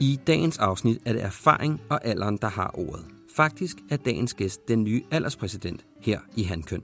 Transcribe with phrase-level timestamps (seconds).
[0.00, 3.04] I dagens afsnit er det erfaring og alderen, der har ordet.
[3.36, 6.82] Faktisk er dagens gæst den nye alderspræsident her i Handkøn.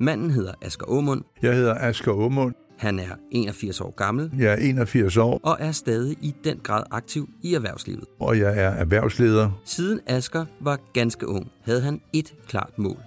[0.00, 1.22] Manden hedder Asger Aumund.
[1.42, 2.54] Jeg hedder Asger Aumund.
[2.78, 6.82] Han er 81 år gammel Jeg er 81 år, og er stadig i den grad
[6.90, 8.04] aktiv i erhvervslivet.
[8.20, 9.50] og jeg er erhvervsleder.
[9.64, 12.98] Siden Asger var ganske ung, havde han et klart mål.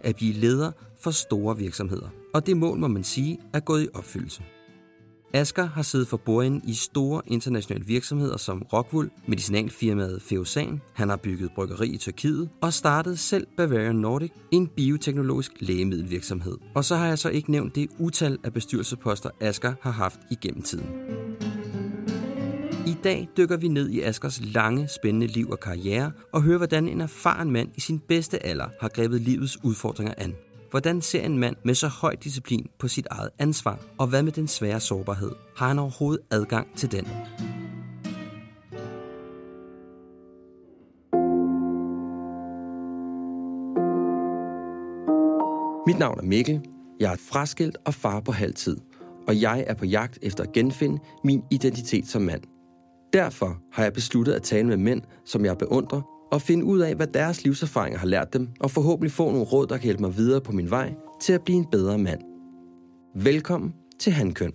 [0.00, 2.08] At blive leder for store virksomheder.
[2.34, 4.42] Og det mål, må man sige, er gået i opfyldelse.
[5.32, 11.16] Asger har siddet for bordenden i store internationale virksomheder som Rockwool, medicinalfirmaet Feosan, han har
[11.16, 16.58] bygget bryggeri i Tyrkiet og startede selv Bavarian Nordic, en bioteknologisk lægemiddelvirksomhed.
[16.74, 20.62] Og så har jeg så ikke nævnt det utal af bestyrelsesposter, Asger har haft igennem
[20.62, 20.86] tiden.
[22.86, 26.88] I dag dykker vi ned i Askers lange, spændende liv og karriere og hører, hvordan
[26.88, 30.34] en erfaren mand i sin bedste alder har grebet livets udfordringer an.
[30.70, 34.32] Hvordan ser en mand med så høj disciplin på sit eget ansvar, og hvad med
[34.32, 35.30] den svære sårbarhed?
[35.56, 37.04] Har han overhovedet adgang til den?
[45.86, 46.60] Mit navn er Mikkel.
[47.00, 48.76] Jeg er fraskilt og far på halvtid,
[49.28, 52.42] og jeg er på jagt efter at genfinde min identitet som mand.
[53.12, 56.94] Derfor har jeg besluttet at tale med mænd, som jeg beundrer, og finde ud af,
[56.94, 60.16] hvad deres livserfaringer har lært dem, og forhåbentlig få nogle råd, der kan hjælpe mig
[60.16, 62.20] videre på min vej til at blive en bedre mand.
[63.14, 64.52] Velkommen til Handkøn.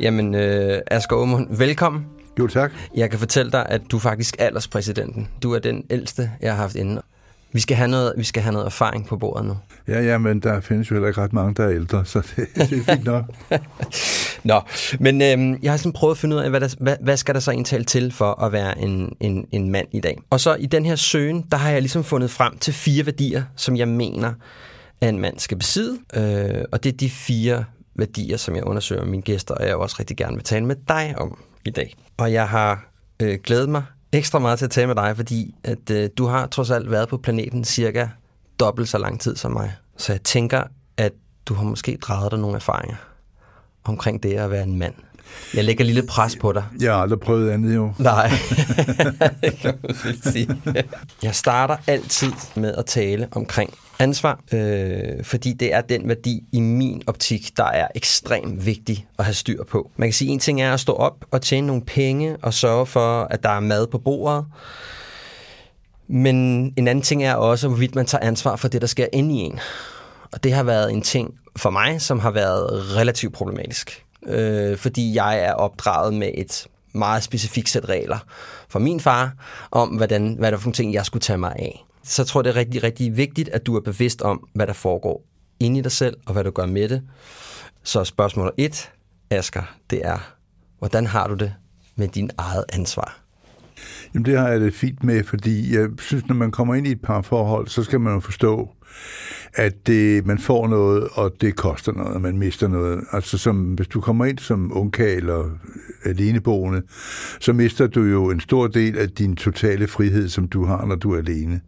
[0.00, 2.06] Jamen, øh, Asger Aumund, velkommen.
[2.38, 2.72] Jo tak.
[2.94, 5.28] Jeg kan fortælle dig, at du er faktisk alderspræsidenten.
[5.42, 7.02] Du er den ældste, jeg har haft inde.
[7.52, 9.56] Vi skal have noget, vi skal have noget erfaring på bordet nu.
[9.88, 12.46] Ja, ja, men der findes jo heller ikke ret mange, der er ældre, så det,
[12.70, 13.24] det er fint nok.
[14.44, 14.60] Nå,
[15.00, 17.34] men øhm, jeg har sådan prøvet at finde ud af, hvad, der, hvad, hvad skal
[17.34, 20.18] der så indtale til for at være en, en, en mand i dag.
[20.30, 23.42] Og så i den her søgen, der har jeg ligesom fundet frem til fire værdier,
[23.56, 24.32] som jeg mener,
[25.00, 25.98] at en mand skal besidde.
[26.14, 27.64] Øh, og det er de fire
[27.94, 31.14] værdier, som jeg undersøger mine gæster, og jeg også rigtig gerne vil tale med dig
[31.18, 31.94] om i dag.
[32.16, 33.82] Og jeg har øh, glædet mig
[34.12, 37.08] ekstra meget til at tale med dig, fordi at øh, du har trods alt været
[37.08, 38.08] på planeten cirka
[38.60, 39.74] dobbelt så lang tid som mig.
[39.96, 40.62] Så jeg tænker,
[40.96, 41.12] at
[41.46, 42.96] du har måske draget dig nogle erfaringer
[43.84, 44.94] omkring det at være en mand.
[45.54, 46.64] Jeg lægger lille pres på dig.
[46.80, 47.92] Jeg har aldrig prøvet andet jo.
[47.98, 48.30] Nej,
[49.42, 50.48] det kan man sige.
[51.22, 56.60] Jeg starter altid med at tale omkring ansvar, øh, fordi det er den værdi i
[56.60, 59.90] min optik, der er ekstremt vigtig at have styr på.
[59.96, 62.54] Man kan sige, at en ting er at stå op og tjene nogle penge og
[62.54, 64.44] sørge for, at der er mad på bordet.
[66.08, 66.36] Men
[66.76, 69.38] en anden ting er også, hvorvidt man tager ansvar for det, der sker inde i
[69.38, 69.60] en.
[70.32, 74.04] Og det har været en ting for mig, som har været relativt problematisk.
[74.26, 78.18] Øh, fordi jeg er opdraget med et meget specifikt sæt regler
[78.68, 79.32] fra min far,
[79.70, 81.84] om hvordan, hvad der for nogle ting, jeg skulle tage mig af.
[82.02, 84.72] Så jeg tror, det er rigtig, rigtig vigtigt, at du er bevidst om, hvad der
[84.72, 85.24] foregår
[85.60, 87.02] inde i dig selv, og hvad du gør med det.
[87.82, 88.90] Så spørgsmål 1,
[89.30, 90.34] Asger, det er,
[90.78, 91.54] hvordan har du det
[91.96, 93.20] med din eget ansvar?
[94.14, 96.90] Jamen det har jeg det fint med, fordi jeg synes, når man kommer ind i
[96.90, 98.70] et par forhold, så skal man jo forstå,
[99.54, 103.04] at det, man får noget, og det koster noget, og man mister noget.
[103.12, 105.44] Altså som, hvis du kommer ind som ungkag eller
[106.04, 106.82] aleneboende,
[107.40, 110.94] så mister du jo en stor del af din totale frihed, som du har, når
[110.94, 111.60] du er alene.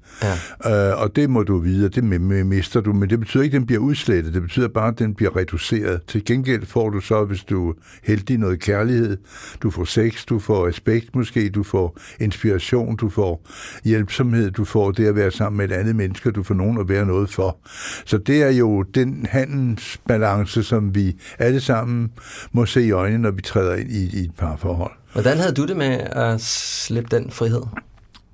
[0.64, 0.90] Ja.
[0.90, 3.58] Øh, og det må du vide, og det mister du, men det betyder ikke, at
[3.58, 4.34] den bliver udslettet.
[4.34, 6.00] Det betyder bare, at den bliver reduceret.
[6.06, 9.16] Til gengæld får du så, hvis du er heldig, noget kærlighed.
[9.62, 13.46] Du får sex, du får respekt måske, du får inspiration, du får
[13.84, 16.88] hjælpsomhed, du får det at være sammen med et andet menneske, du får nogen at
[16.88, 17.58] være noget for.
[18.06, 22.10] Så det er jo den handelsbalance, som vi alle sammen
[22.52, 24.92] må se i øjnene, når vi træder ind i, i et parforhold.
[25.12, 27.62] Hvordan havde du det med at slippe den frihed?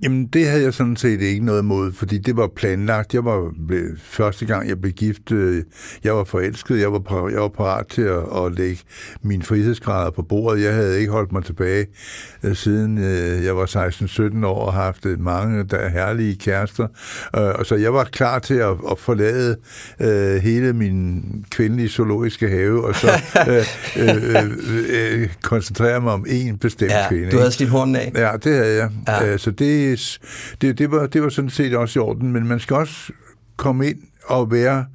[0.02, 3.14] Jamen, det havde jeg sådan set ikke noget imod, fordi det var planlagt.
[3.14, 3.52] Jeg var
[3.98, 5.62] første gang, jeg blev gift, øh,
[6.04, 8.78] jeg var forelsket, jeg var, jeg var parat til at, at lægge
[9.22, 10.62] mine frihedsgrader på bordet.
[10.62, 11.86] Jeg havde ikke holdt mig tilbage,
[12.42, 16.86] øh, siden øh, jeg var 16-17 år og haft mange der herlige kærester.
[17.32, 19.56] Og så jeg var klar til at, at forlade
[20.40, 23.06] hele min kvindelige zoologiske have, og så
[23.50, 23.64] øh,
[23.96, 24.52] øh,
[24.88, 27.30] øh, koncentrere mig om en bestemt ja, kvinde.
[27.30, 28.12] du havde slidt hornen af.
[28.14, 28.90] Ja, det havde jeg.
[29.08, 29.36] Ja.
[29.36, 29.85] Så det
[30.60, 33.12] det, det, var, det var sådan set også i orden, men man skal også
[33.56, 34.86] komme ind og være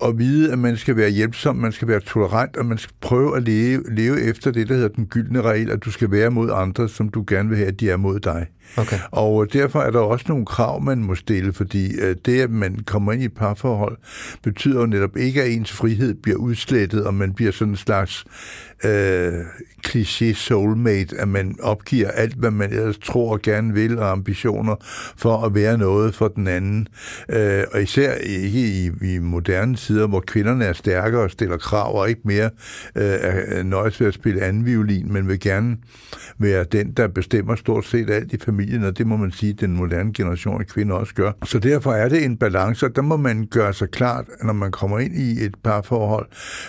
[0.00, 3.36] og vide, at man skal være hjælpsom, man skal være tolerant, og man skal prøve
[3.36, 6.50] at leve, leve efter det, der hedder den gyldne regel, at du skal være mod
[6.54, 8.46] andre, som du gerne vil have, at de er mod dig.
[8.76, 8.98] Okay.
[9.10, 12.78] Og derfor er der også nogle krav, man må stille, fordi øh, det, at man
[12.86, 13.96] kommer ind i et parforhold,
[14.42, 18.24] betyder jo netop ikke, at ens frihed bliver udslettet, og man bliver sådan en slags
[18.84, 19.32] øh,
[19.86, 24.76] kliché soulmate, at man opgiver alt, hvad man ellers tror og gerne vil, og ambitioner
[25.16, 26.86] for at være noget for den anden.
[27.28, 31.96] Øh, og især ikke i, i moderne tider, hvor kvinderne er stærkere og stiller krav,
[31.96, 32.50] og ikke mere
[32.96, 35.76] øh, er nøjes ved at spille anden violin, men vil gerne
[36.38, 39.60] være den, der bestemmer stort set alt i familien, og det må man sige, at
[39.60, 41.32] den moderne generation af kvinder også gør.
[41.44, 44.70] Så derfor er det en balance, og der må man gøre sig klart, når man
[44.70, 46.26] kommer ind i et parforhold,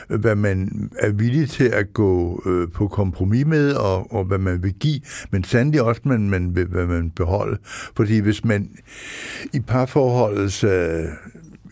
[0.08, 4.64] hvad man er villig til at gå øh, på kompromis med, og, og hvad man
[4.64, 5.00] vil give,
[5.32, 7.58] men sandelig også, man, man vil, hvad man beholde.
[7.96, 8.70] Fordi hvis man
[9.54, 11.06] i parforholdets øh,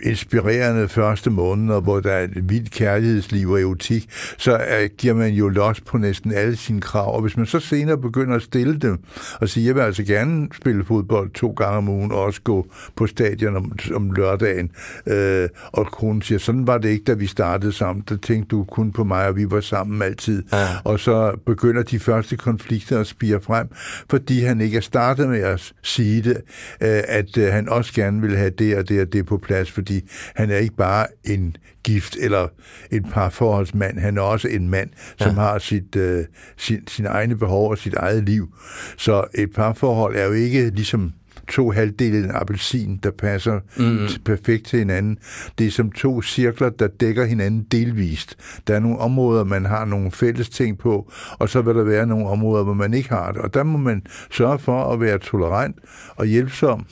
[0.01, 5.33] inspirerende første måneder, hvor der er et vildt kærlighedsliv og erotik, så uh, giver man
[5.33, 7.15] jo los på næsten alle sine krav.
[7.15, 8.99] Og hvis man så senere begynder at stille dem
[9.41, 12.67] og sige, jeg vil altså gerne spille fodbold to gange om ugen og også gå
[12.95, 14.71] på stadion om, om lørdagen,
[15.05, 18.03] uh, og konen siger, sådan var det ikke, da vi startede sammen.
[18.09, 20.43] Der tænkte du kun på mig, og vi var sammen altid.
[20.53, 20.67] Ja.
[20.83, 23.67] Og så begynder de første konflikter at spire frem,
[24.09, 26.37] fordi han ikke er startet med at sige det,
[26.81, 29.71] uh, at uh, han også gerne vil have det og det og det på plads,
[29.71, 32.47] fordi fordi han er ikke bare en gift eller
[32.91, 35.41] en parforholdsmand, han er også en mand, som ja.
[35.41, 36.25] har sit, øh,
[36.57, 38.53] sin, sin egne behov og sit eget liv.
[38.97, 41.13] Så et parforhold er jo ikke ligesom
[41.47, 44.07] to halvdele af en appelsin, der passer mm.
[44.25, 45.17] perfekt til hinanden.
[45.57, 48.35] Det er som to cirkler, der dækker hinanden delvist.
[48.67, 52.05] Der er nogle områder, man har nogle fælles ting på, og så vil der være
[52.05, 53.41] nogle områder, hvor man ikke har det.
[53.41, 54.01] Og der må man
[54.31, 55.75] sørge for at være tolerant
[56.15, 56.85] og hjælpsom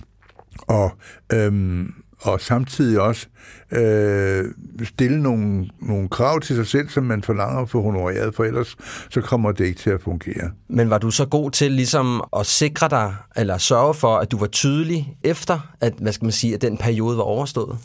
[0.67, 0.91] og
[1.33, 3.27] øhm, og samtidig også
[3.71, 4.45] øh,
[4.83, 8.75] stille nogle, nogle krav til sig selv, som man forlanger for honoreret, for ellers
[9.09, 10.51] så kommer det ikke til at fungere.
[10.69, 14.37] Men var du så god til ligesom at sikre dig, eller sørge for, at du
[14.37, 17.77] var tydelig efter, at, hvad skal man sige, at den periode var overstået?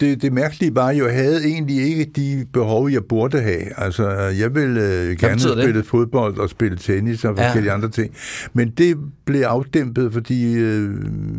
[0.00, 3.80] Det, det mærkelige var at jeg havde egentlig ikke de behov, jeg burde have.
[3.80, 5.86] Altså, jeg ville øh, gerne spille det?
[5.86, 7.74] fodbold og spille tennis og forskellige ja.
[7.74, 8.14] andre ting.
[8.52, 10.90] Men det blev afdæmpet, fordi øh,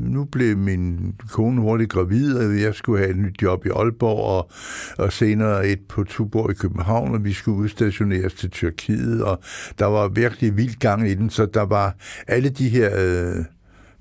[0.09, 4.19] nu blev min kone hurtigt gravid, og jeg skulle have et nyt job i Aalborg,
[4.19, 4.51] og,
[4.97, 9.39] og senere et på Tuborg i København, og vi skulle udstationeres til Tyrkiet, og
[9.79, 11.95] der var virkelig vild gang i den, så der var
[12.27, 12.89] alle de her...
[12.97, 13.45] Øh,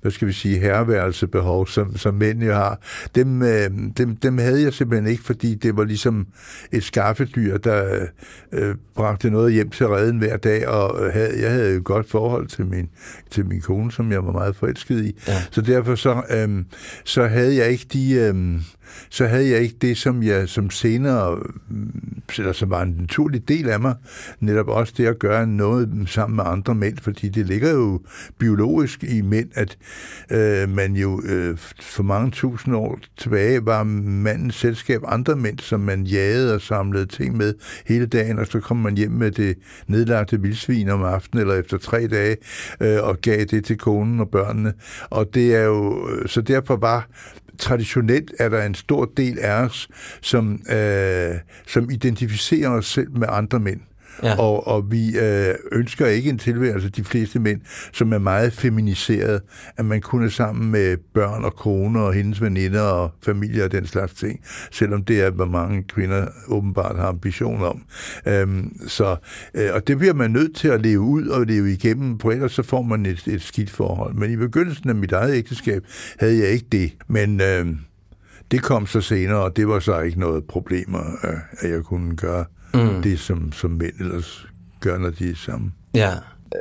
[0.01, 2.79] hvad skal vi sige, herreværelsebehov, som, som mænd jo har,
[3.15, 6.27] dem, øh, dem, dem havde jeg simpelthen ikke, fordi det var ligesom
[6.71, 8.05] et skaffedyr, der
[8.51, 12.09] øh, bragte noget hjem til redden hver dag, og havde, jeg havde jo et godt
[12.09, 12.89] forhold til min,
[13.31, 15.15] til min kone, som jeg var meget forelsket i.
[15.27, 15.41] Ja.
[15.51, 16.63] Så derfor så, øh,
[17.03, 18.13] så havde jeg ikke de...
[18.13, 18.61] Øh,
[19.09, 21.39] så havde jeg ikke det, som jeg som senere,
[22.37, 23.95] eller som var en naturlig del af mig,
[24.39, 28.01] netop også det at gøre noget sammen med andre mænd, fordi det ligger jo
[28.37, 29.77] biologisk i mænd, at
[30.31, 35.79] øh, man jo øh, for mange tusind år tilbage var mandens selskab andre mænd, som
[35.79, 37.53] man jagede og samlede ting med
[37.85, 41.77] hele dagen, og så kom man hjem med det nedlagte vildsvin om aftenen eller efter
[41.77, 42.37] tre dage,
[42.81, 44.73] øh, og gav det til konen og børnene.
[45.09, 47.07] Og det er jo, øh, så derfor var
[47.57, 49.87] traditionelt er der en stor del af os,
[50.21, 51.35] som, øh,
[51.67, 53.79] som identificerer os selv med andre mænd.
[54.23, 54.39] Ja.
[54.39, 57.61] Og, og vi øh, ønsker ikke en tilværelse, de fleste mænd,
[57.93, 59.41] som er meget feminiseret,
[59.77, 63.71] at man kun er sammen med børn og koner og hendes veninder og familie og
[63.71, 64.39] den slags ting,
[64.71, 67.83] selvom det er, hvad mange kvinder åbenbart har ambition om.
[68.25, 69.15] Øhm, så,
[69.53, 72.51] øh, og det bliver man nødt til at leve ud og leve igennem, for ellers
[72.51, 74.13] så får man et, et skidt forhold.
[74.13, 75.83] Men i begyndelsen af mit eget ægteskab
[76.19, 76.91] havde jeg ikke det.
[77.07, 77.65] Men øh,
[78.51, 82.15] det kom så senere, og det var så ikke noget problem, øh, at jeg kunne
[82.15, 83.01] gøre mm.
[83.01, 84.47] det, som, som mænd ellers
[84.79, 85.73] gør, når de er sammen.
[85.93, 86.13] Ja.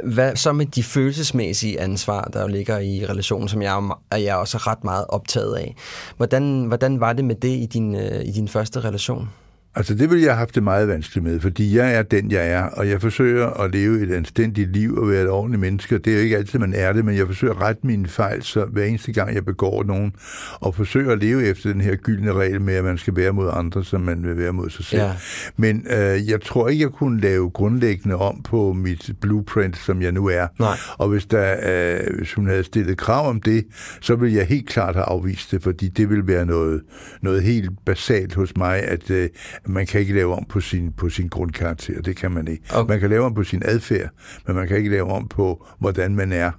[0.05, 4.59] Hvad så med de følelsesmæssige ansvar, der ligger i relationen, som jeg er jeg også
[4.59, 5.77] ret meget optaget af?
[6.17, 9.29] Hvordan, hvordan var det med det i din, øh, i din første relation?
[9.77, 12.51] Altså det vil jeg have haft det meget vanskeligt med, fordi jeg er den, jeg
[12.51, 15.99] er, og jeg forsøger at leve et anstændigt liv og være et ordentligt menneske.
[15.99, 18.43] Det er jo ikke altid, man er det, men jeg forsøger at rette mine fejl,
[18.43, 20.13] så hver eneste gang, jeg begår nogen,
[20.61, 23.51] og forsøger at leve efter den her gyldne regel med, at man skal være mod
[23.53, 25.03] andre, som man vil være mod sig selv.
[25.03, 25.13] Ja.
[25.57, 30.13] Men øh, jeg tror ikke, jeg kunne lave grundlæggende om på mit blueprint, som jeg
[30.13, 30.47] nu er.
[30.59, 30.77] Nej.
[30.99, 33.65] Og hvis, der, øh, hvis hun havde stillet krav om det,
[34.01, 36.83] så ville jeg helt klart have afvist det, fordi det vil være noget,
[37.23, 39.29] noget helt basalt hos mig, at øh,
[39.69, 42.03] man kan ikke lave om på sin, på sin grundkarakter.
[42.03, 42.65] Det kan man ikke.
[42.75, 42.93] Okay.
[42.93, 44.11] Man kan lave om på sin adfærd,
[44.47, 46.51] men man kan ikke lave om på, hvordan man er.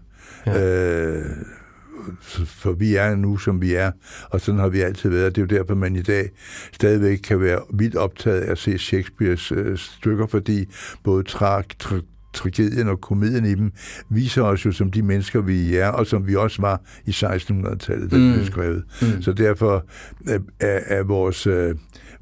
[0.45, 1.15] Ja.
[1.17, 1.25] Øh,
[2.45, 3.91] for vi er nu, som vi er,
[4.29, 5.35] og sådan har vi altid været.
[5.35, 6.29] Det er jo derfor, man i dag
[6.73, 10.65] stadigvæk kan være vildt optaget af at se Shakespeares øh, stykker, fordi
[11.03, 11.95] både tra, tra,
[12.33, 13.71] tragedien og komedien i dem
[14.09, 18.11] viser os jo som de mennesker, vi er, og som vi også var i 1600-tallet,
[18.11, 18.23] da mm.
[18.23, 18.83] det blev skrevet.
[19.01, 19.21] Mm.
[19.21, 19.85] Så derfor
[20.27, 21.47] er, er, vores...
[21.47, 21.75] Øh,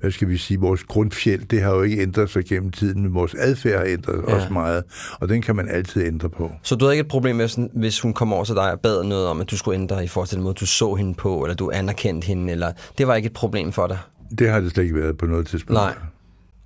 [0.06, 3.14] hvad skal vi sige, vores grundfjeld, det har jo ikke ændret sig gennem tiden, men
[3.14, 4.36] vores adfærd har ændret ja.
[4.36, 4.84] også meget,
[5.20, 6.52] og den kan man altid ændre på.
[6.64, 9.04] Så du havde ikke et problem med, hvis hun kom over til dig og bad
[9.04, 11.44] noget om, at du skulle ændre i forhold til den måde, du så hende på,
[11.44, 13.98] eller du anerkendte hende, eller det var ikke et problem for dig?
[14.40, 15.74] Det har det slet ikke været på noget tidspunkt.
[15.74, 15.94] Nej.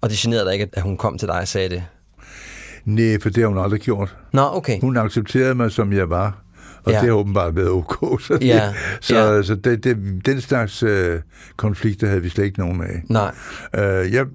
[0.02, 1.84] Og det generede dig ikke, at hun kom til dig og sagde det?
[2.86, 4.16] Nej, for det har hun aldrig gjort.
[4.34, 4.82] Nå, okay.
[4.82, 6.44] Hun accepterede mig, som jeg var.
[6.90, 7.00] Og ja.
[7.00, 8.22] det har åbenbart været ok.
[8.28, 8.74] Så, det, ja.
[9.02, 9.44] så, ja.
[9.44, 11.20] så det, det, den slags øh,
[11.58, 13.04] konflikter havde vi slet ikke nogen af.
[13.10, 13.32] Nej.
[13.76, 14.26] Øh, jeg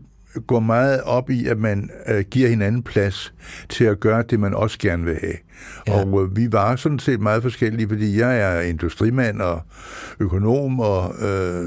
[0.47, 3.35] går meget op i, at man øh, giver hinanden plads
[3.69, 5.35] til at gøre det, man også gerne vil have.
[5.87, 6.05] Ja.
[6.05, 9.63] Og øh, vi var sådan set meget forskellige, fordi jeg er industrimand og
[10.21, 11.65] økonom og øh,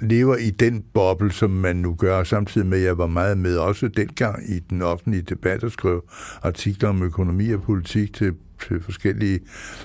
[0.00, 3.56] lever i den boble, som man nu gør, samtidig med, at jeg var meget med
[3.56, 6.04] også dengang i den offentlige debat og skrev
[6.42, 8.34] artikler om økonomi og politik til
[8.68, 9.40] til forskellige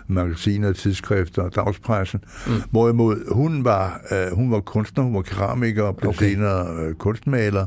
[0.07, 2.19] magasiner, tidsskrifter og dagspressen.
[2.47, 2.53] Mm.
[2.71, 6.29] Hvorimod hun var, øh, hun var kunstner, hun var keramiker og blev okay.
[6.29, 7.65] senere øh, kunstmaler,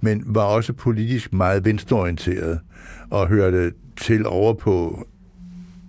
[0.00, 2.60] men var også politisk meget venstreorienteret
[3.10, 5.06] og hørte til over på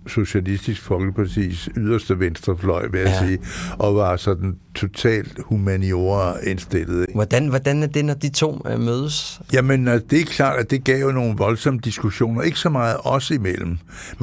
[0.06, 3.26] Socialistisk Folkepartis yderste venstrefløj, vil jeg ja.
[3.26, 3.38] sige,
[3.78, 7.06] og var sådan totalt humaniora indstillet.
[7.14, 9.40] Hvordan, hvordan er det, når de to øh, mødes?
[9.52, 12.42] Jamen, altså, det er klart, at det gav jo nogle voldsomme diskussioner.
[12.42, 13.78] Ikke så meget os imellem, men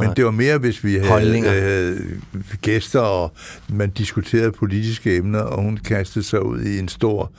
[0.06, 0.14] Nej.
[0.14, 1.98] det var mere, hvis vi havde, havde
[2.62, 3.34] gæster, og
[3.70, 7.32] man diskuterede politiske emner, og hun kastede sig ud i en stor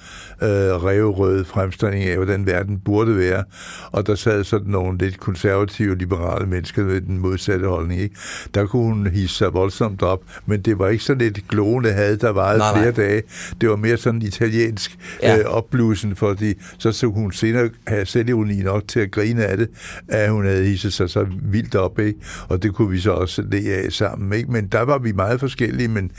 [0.43, 3.45] øh, revrød fremstilling af, hvordan verden burde være.
[3.93, 8.01] Og der sad sådan nogle lidt konservative, liberale mennesker med den modsatte holdning.
[8.01, 8.17] Ikke?
[8.55, 12.17] Der kunne hun hisse sig voldsomt op, men det var ikke sådan et glående had,
[12.17, 13.05] der varede nej, flere nej.
[13.07, 13.23] dage.
[13.61, 15.39] Det var mere sådan italiensk ja.
[15.39, 19.69] øh, opblusen, fordi så så hun senere have selvironi nok til at grine af det,
[20.09, 22.19] at hun havde hisset sig så vildt op, ikke?
[22.49, 24.39] og det kunne vi så også le af sammen.
[24.39, 24.53] Ikke?
[24.53, 26.11] Men der var vi meget forskellige, men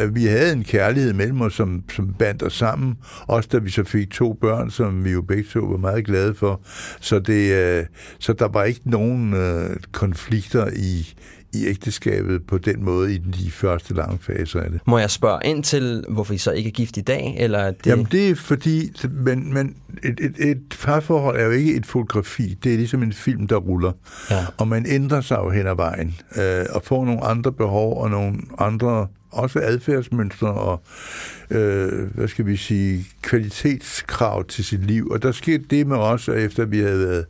[0.00, 3.70] øh, vi havde en kærlighed mellem os, som, som bandt os sammen, også da vi
[3.70, 6.60] så fik to børn, som vi jo begge to var meget glade for.
[7.00, 7.84] Så, det, øh,
[8.18, 11.14] så der var ikke nogen øh, konflikter i,
[11.52, 14.80] i ægteskabet på den måde i de første lange faser af det.
[14.86, 17.36] Må jeg spørge ind til, hvorfor I så ikke er gift i dag?
[17.38, 17.86] Eller det...
[17.86, 22.58] Jamen det er fordi, men, men et, et, et farforhold er jo ikke et fotografi,
[22.64, 23.92] det er ligesom en film, der ruller.
[24.30, 24.44] Ja.
[24.58, 28.10] Og man ændrer sig jo hen ad vejen, øh, og får nogle andre behov og
[28.10, 30.82] nogle andre også adfærdsmønstre og,
[31.50, 35.08] øh, hvad skal vi sige, kvalitetskrav til sit liv.
[35.10, 37.26] Og der skete det med os, efter vi havde været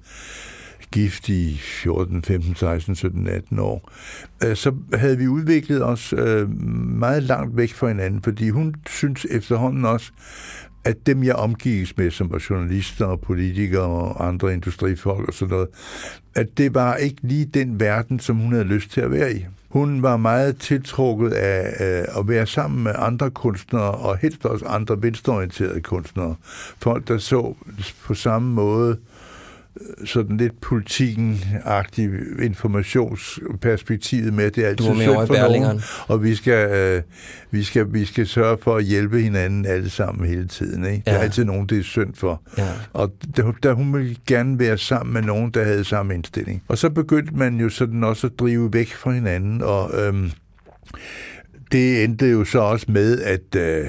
[0.93, 3.91] gift i 14, 15, 16, 17, 18 år,
[4.45, 6.51] øh, så havde vi udviklet os øh,
[6.99, 10.13] meget langt væk fra hinanden, fordi hun synes efterhånden også,
[10.85, 15.53] at dem, jeg omgives med, som var journalister og politikere og andre industrifolk og sådan
[15.53, 15.69] noget,
[16.35, 19.47] at det var ikke lige den verden, som hun havde lyst til at være i.
[19.69, 24.67] Hun var meget tiltrukket af øh, at være sammen med andre kunstnere, og helst også
[24.67, 26.35] andre venstreorienterede kunstnere.
[26.79, 27.55] Folk, der så
[28.05, 28.97] på samme måde
[30.05, 32.11] sådan lidt politikken-agtig
[32.43, 34.51] informationsperspektivet med.
[34.51, 37.03] Det er altid synd for nogen, og vi skal, øh,
[37.51, 40.85] vi, skal, vi skal sørge for at hjælpe hinanden alle sammen hele tiden.
[40.85, 41.03] Ikke?
[41.07, 41.13] Ja.
[41.13, 42.43] Der er altid nogen, det er synd for.
[42.59, 42.69] Ja.
[42.93, 46.63] Og der, der, hun ville gerne være sammen med nogen, der havde samme indstilling.
[46.69, 50.31] Og så begyndte man jo sådan også at drive væk fra hinanden, og øhm,
[51.73, 53.57] det endte jo så også med, at...
[53.57, 53.87] Øh,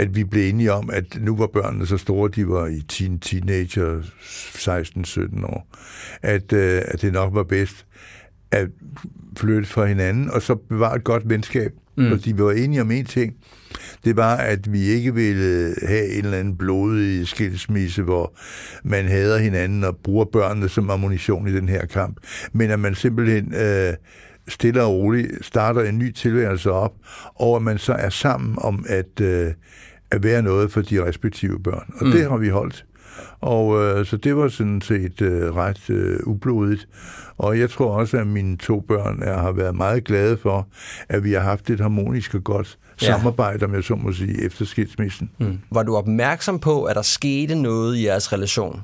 [0.00, 3.18] at vi blev enige om, at nu var børnene så store, de var i teen,
[3.18, 5.68] teenager, 16-17 år,
[6.22, 7.86] at, øh, at det nok var bedst
[8.50, 8.68] at
[9.36, 11.72] flytte fra hinanden, og så bevare et godt venskab.
[11.96, 12.08] Mm.
[12.08, 13.34] Fordi vi var enige om en ting,
[14.04, 18.34] det var, at vi ikke ville have en eller anden blodig skilsmisse, hvor
[18.84, 22.16] man hader hinanden og bruger børnene som ammunition i den her kamp,
[22.52, 23.94] men at man simpelthen øh,
[24.48, 26.92] stille og roligt starter en ny tilværelse op,
[27.34, 29.52] og at man så er sammen om at, øh,
[30.10, 31.92] at være noget for de respektive børn.
[32.00, 32.12] Og mm.
[32.12, 32.84] det har vi holdt.
[33.40, 36.88] Og øh, så det var sådan set øh, ret øh, ublodigt.
[37.38, 40.68] Og jeg tror også, at mine to børn er, har været meget glade for,
[41.08, 43.06] at vi har haft et harmonisk og godt ja.
[43.06, 45.30] samarbejde, om jeg så må sige, efter skilsmissen.
[45.38, 45.58] Mm.
[45.70, 48.80] Var du opmærksom på, at der skete noget i jeres relation?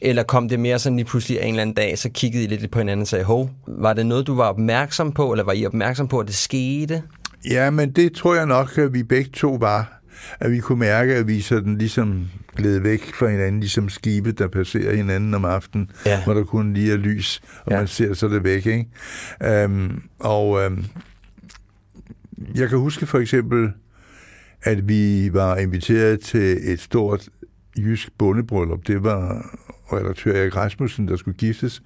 [0.00, 2.70] Eller kom det mere sådan lige pludselig en eller anden dag, så kiggede I lidt
[2.70, 5.66] på hinanden og sagde, hov, var det noget, du var opmærksom på, eller var I
[5.66, 7.02] opmærksom på, at det skete?
[7.50, 9.99] Ja, men det tror jeg nok, at vi begge to var
[10.40, 14.48] at vi kunne mærke, at vi sådan ligesom gled væk fra hinanden, ligesom skibe, der
[14.48, 16.24] passerer hinanden om aftenen, ja.
[16.24, 17.76] hvor der kun lige er lys, og ja.
[17.76, 18.66] man ser så det væk.
[18.66, 19.64] Ikke?
[19.64, 20.84] Um, og um,
[22.54, 23.72] jeg kan huske for eksempel,
[24.62, 27.28] at vi var inviteret til et stort
[27.78, 28.86] jysk bondebryllup.
[28.86, 29.46] Det var
[29.92, 31.82] redaktør Erik Rasmussen, der skulle giftes,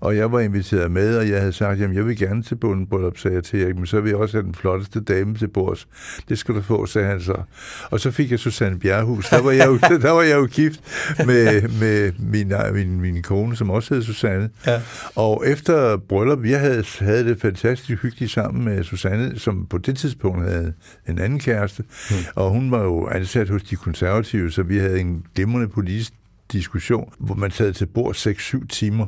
[0.00, 3.18] og jeg var inviteret med, og jeg havde sagt, jamen jeg vil gerne til bundebryllup,
[3.18, 5.88] sagde jeg til Erik, men så vil jeg også have den flotteste dame til bords.
[6.28, 7.42] Det skal du få, sagde han så.
[7.90, 9.28] Og så fik jeg Susanne Bjerghus.
[9.28, 10.80] Der var jeg jo, der var jeg jo gift
[11.26, 14.50] med, med min, min, min kone, som også hed Susanne.
[14.66, 14.80] Ja.
[15.14, 19.96] Og efter bryllup, jeg havde, havde det fantastisk hyggeligt sammen med Susanne, som på det
[19.96, 20.72] tidspunkt havde
[21.08, 22.18] en anden kæreste, hmm.
[22.34, 26.12] og hun var jo ansat hos de konservative, så vi havde en glimrende politisk
[26.52, 29.06] diskussion, hvor man sad til bord 6-7 timer.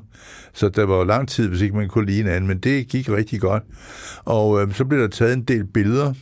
[0.53, 2.89] Så der var jo lang tid, hvis ikke man kunne lide en anden, men det
[2.89, 3.63] gik rigtig godt.
[4.25, 6.15] Og øh, så blev der taget en del billeder,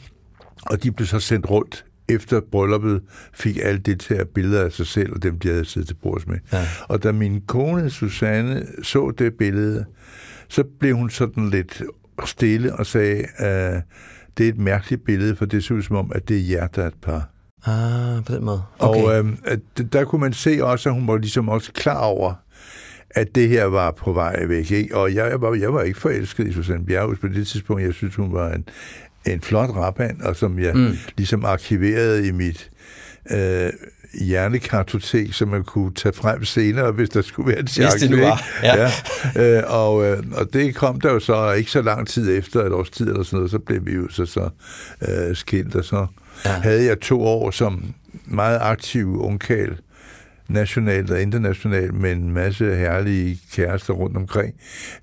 [0.63, 3.03] og de blev så sendt rundt efter brylluppet
[3.35, 6.27] fik alle det til billeder af sig selv og dem, de havde siddet til bords
[6.27, 6.39] med.
[6.53, 6.67] Ja.
[6.89, 9.85] Og da min kone Susanne så det billede,
[10.49, 11.83] så blev hun sådan lidt
[12.25, 13.83] stille og sagde, at øh,
[14.39, 16.67] det er et mærkeligt billede, for det ser ud som om, at det er jer,
[16.67, 17.29] der er et par.
[17.67, 18.63] Ah, på den måde.
[18.79, 19.03] Okay.
[19.03, 19.59] Og at,
[19.93, 22.35] der kunne man se også, at hun var ligesom også klar over,
[23.11, 24.71] at det her var på vej væk.
[24.71, 24.97] Ikke?
[24.97, 27.83] Og jeg, jeg, var, jeg var ikke forelsket i Susanne Bjerghus på det tidspunkt.
[27.83, 28.65] Jeg synes, hun var en,
[29.27, 30.97] en flot rapand, og som jeg mm.
[31.17, 32.71] ligesom arkiverede i mit
[33.31, 33.71] øh,
[34.21, 37.99] hjernekartotek, som man kunne tage frem senere, hvis der skulle være en chance.
[37.99, 38.43] Hvis det nu var.
[38.63, 38.91] Ja.
[39.35, 39.59] ja.
[39.59, 42.73] Øh, og, øh, og det kom der jo så ikke så lang tid efter, et
[42.73, 44.49] års tid eller sådan noget, så blev vi jo så, så
[45.09, 46.07] øh, skilt, og så
[46.45, 46.51] ja.
[46.51, 47.95] havde jeg to år som
[48.25, 49.77] meget aktiv ungkald,
[50.49, 54.55] nationalt og internationalt, med en masse herlige kærester rundt omkring,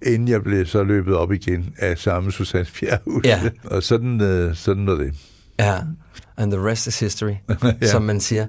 [0.02, 3.26] inden jeg blev så løbet op igen af samme Susanne Fjerhus.
[3.26, 3.42] Ja.
[3.72, 5.14] Og sådan, øh, sådan var det.
[5.60, 5.78] Ja,
[6.38, 7.34] and the rest is history,
[7.82, 7.88] ja.
[7.88, 8.46] som man siger.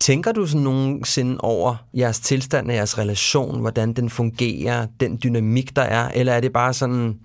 [0.00, 5.76] Tænker du sådan nogensinde over jeres tilstand af jeres relation, hvordan den fungerer, den dynamik,
[5.76, 7.18] der er, eller er det bare sådan,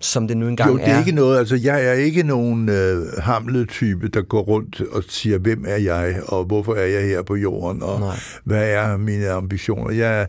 [0.00, 0.72] som det nu engang er.
[0.72, 0.98] Jo, det er, er.
[0.98, 5.38] ikke noget, altså jeg er ikke nogen øh, hamlet type, der går rundt og siger,
[5.38, 8.16] hvem er jeg, og hvorfor er jeg her på jorden, og Nej.
[8.44, 9.94] hvad er mine ambitioner.
[9.94, 10.26] Jeg er,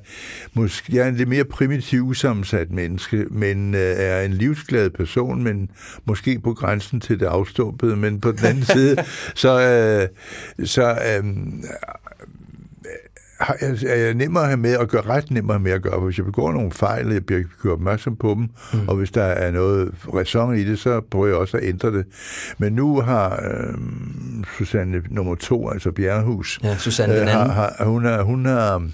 [0.53, 5.43] måske, jeg er en lidt mere primitiv, usammensat menneske, men øh, er en livsglad person,
[5.43, 5.69] men
[6.05, 8.95] måske på grænsen til det afstumpede, men på den anden side,
[9.35, 10.07] så, øh,
[10.67, 11.23] så øh,
[13.87, 15.99] er jeg nemmere at have med at gøre, ret nemmere med at gøre.
[15.99, 18.87] Hvis jeg begår nogle fejl, jeg bliver gjort opmærksom på dem, mm.
[18.87, 22.05] og hvis der er noget ræson i det, så prøver jeg også at ændre det.
[22.57, 23.73] Men nu har øh,
[24.57, 28.87] Susanne nummer to, altså Bjerrehus, ja, Susanne øh, har, har, hun, har, hun har,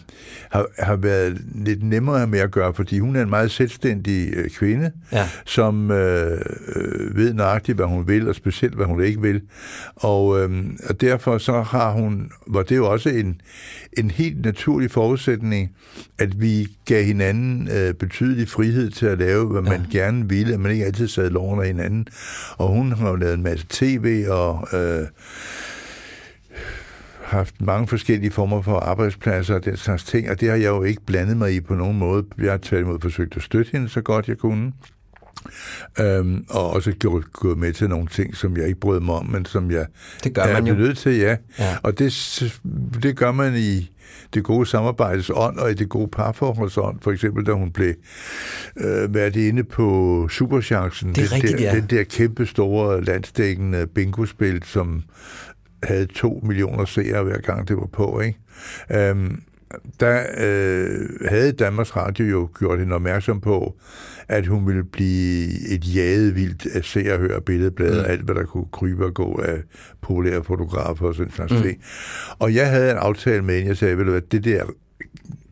[0.49, 4.49] har, har været lidt nemmere med at gøre, fordi hun er en meget selvstændig øh,
[4.49, 5.29] kvinde, ja.
[5.45, 6.41] som øh,
[6.75, 9.41] øh, ved nøjagtigt, hvad hun vil, og specielt, hvad hun ikke vil.
[9.95, 13.41] Og, øh, og derfor så har hun, hvor det jo også en,
[13.97, 15.71] en helt naturlig forudsætning,
[16.17, 19.97] at vi gav hinanden øh, betydelig frihed til at lave, hvad man ja.
[19.97, 22.07] gerne ville, at man ikke altid sad loven af hinanden.
[22.57, 24.67] Og hun har jo lavet en masse tv og...
[24.73, 25.07] Øh,
[27.27, 30.83] haft mange forskellige former for arbejdspladser og den slags ting, og det har jeg jo
[30.83, 32.25] ikke blandet mig i på nogen måde.
[32.37, 34.71] Jeg har tværtimod forsøgt at støtte hende så godt jeg kunne.
[35.99, 39.25] Øhm, og også gået, gået med til nogle ting, som jeg ikke brød mig om,
[39.25, 39.85] men som jeg
[40.23, 41.37] det gør man er nødt til, ja.
[41.59, 41.77] ja.
[41.83, 42.51] Og det,
[43.03, 43.91] det gør man i
[44.33, 46.99] det gode samarbejdes ånd og i det gode parforholds ånd.
[47.01, 47.93] For eksempel, da hun blev
[48.77, 51.15] øh, været inde på Superchancen.
[51.15, 51.75] Det er den, rigtigt, der, ja.
[51.75, 55.03] den der kæmpe store landstækkende bingospil, som
[55.83, 58.39] havde to millioner seere hver gang det var på, ikke?
[58.91, 59.41] Øhm,
[59.99, 63.75] der øh, havde Danmarks Radio jo gjort hende opmærksom på,
[64.29, 68.11] at hun ville blive et jaget vildt at se og høre billedbladet, mm.
[68.11, 69.61] alt hvad der kunne krybe og gå af
[70.01, 71.61] populære fotografer og sådan slags mm.
[71.61, 71.81] ting.
[72.39, 74.63] Og jeg havde en aftale med hende, jeg sagde, ved du hvad, det der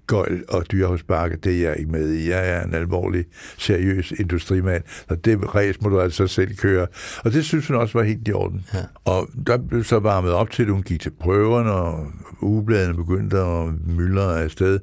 [0.08, 2.30] gøjl og dyrehusbakke, det er jeg ikke med i.
[2.30, 3.26] Jeg er en alvorlig,
[3.58, 6.88] seriøs industrimand, og det race må du altså selv køre.
[7.24, 8.65] Og det synes hun også var helt i orden.
[8.74, 8.80] Ja.
[9.06, 12.08] Og der blev så varmet op til, at hun gik til prøverne, og
[12.41, 14.80] ugebladene begyndte at myldre afsted,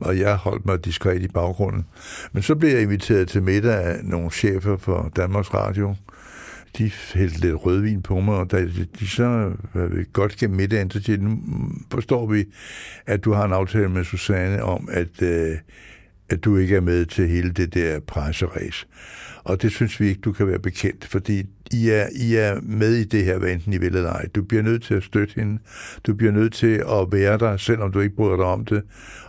[0.00, 1.86] og jeg holdt mig diskret i baggrunden.
[2.32, 5.94] Men så blev jeg inviteret til middag af nogle chefer for Danmarks Radio,
[6.78, 8.66] de hældte lidt rødvin på mig, og da
[8.98, 11.38] de så var godt gennem middagen, så siger nu
[11.90, 12.44] forstår vi,
[13.06, 15.56] at du har en aftale med Susanne om, at, øh,
[16.28, 18.86] at du ikke er med til hele det der presseræs.
[19.44, 22.92] Og det synes vi ikke, du kan være bekendt, fordi i er, I er med
[22.92, 24.26] i det her, hvad enten I vil eller ej.
[24.34, 25.58] Du bliver nødt til at støtte hende.
[26.06, 28.82] Du bliver nødt til at være der, selvom du ikke bryder dig om det,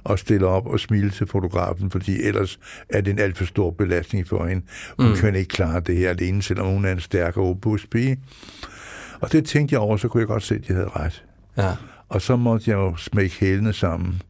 [0.04, 3.72] og stille op og smile til fotografen, fordi ellers er det en alt for stor
[3.72, 4.66] belastning for hende.
[5.00, 5.16] Hun mm.
[5.16, 8.20] kan ikke klare det her alene, selvom hun er en stærk og robust pige.
[9.22, 11.24] Og det tænkte jeg over, så kunne jeg godt se, at jeg havde ret.
[11.58, 11.72] Ja.
[12.10, 14.22] Og så måtte jeg jo smække hælene sammen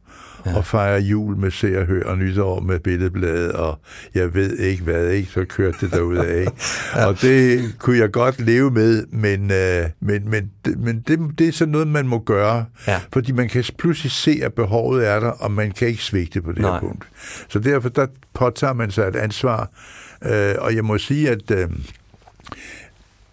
[0.46, 0.56] ja.
[0.56, 3.80] og fejre jul med se og hør og nytår med billedbladet, og
[4.14, 5.30] jeg ved ikke hvad, ikke?
[5.30, 6.46] så kørte det derud af.
[6.96, 7.06] ja.
[7.06, 11.52] Og det kunne jeg godt leve med, men, øh, men, men, men det, det er
[11.52, 13.00] sådan noget, man må gøre, ja.
[13.12, 16.52] fordi man kan pludselig se, at behovet er der, og man kan ikke svigte på
[16.52, 16.72] det Nej.
[16.72, 17.04] her punkt.
[17.48, 19.70] Så derfor der påtager man sig et ansvar,
[20.24, 21.68] øh, og jeg må sige, at øh,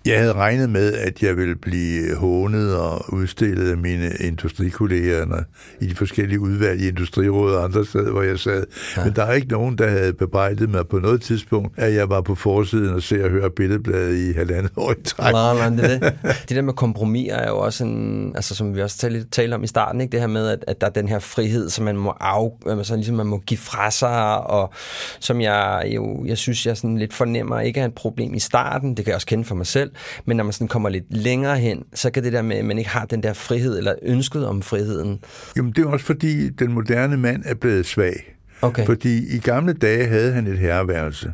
[0.05, 5.43] jeg havde regnet med, at jeg ville blive hånet og udstillet af mine industrikolleger
[5.81, 8.65] i de forskellige udvalg i Industrirådet og andre steder, hvor jeg sad.
[8.97, 9.03] Ja.
[9.03, 12.21] Men der er ikke nogen, der havde bebrejdet mig på noget tidspunkt, at jeg var
[12.21, 15.33] på forsiden og ser og høre billedbladet i halvandet år i træk.
[15.33, 16.13] Nej, nej, det, det.
[16.49, 19.63] det der med kompromiser er jo også en, altså som vi også talte, talte om
[19.63, 20.11] i starten, ikke?
[20.11, 22.95] det her med, at, at der er den her frihed, som man må af, altså
[22.95, 24.73] ligesom man må give fra sig, og
[25.19, 28.89] som jeg jo, jeg synes, jeg sådan lidt fornemmer ikke er et problem i starten,
[28.89, 29.91] det kan jeg også kende for mig selv,
[30.25, 32.77] men når man sådan kommer lidt længere hen, så kan det der med, at man
[32.77, 35.19] ikke har den der frihed, eller ønsket om friheden.
[35.55, 38.35] Jamen det er også fordi, den moderne mand er blevet svag.
[38.61, 38.85] Okay.
[38.85, 41.33] Fordi i gamle dage havde han et herreværelse.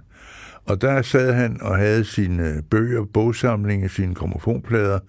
[0.71, 4.99] Og der sad han og havde sine bøger, bogsamlinger, sine gramofonplader,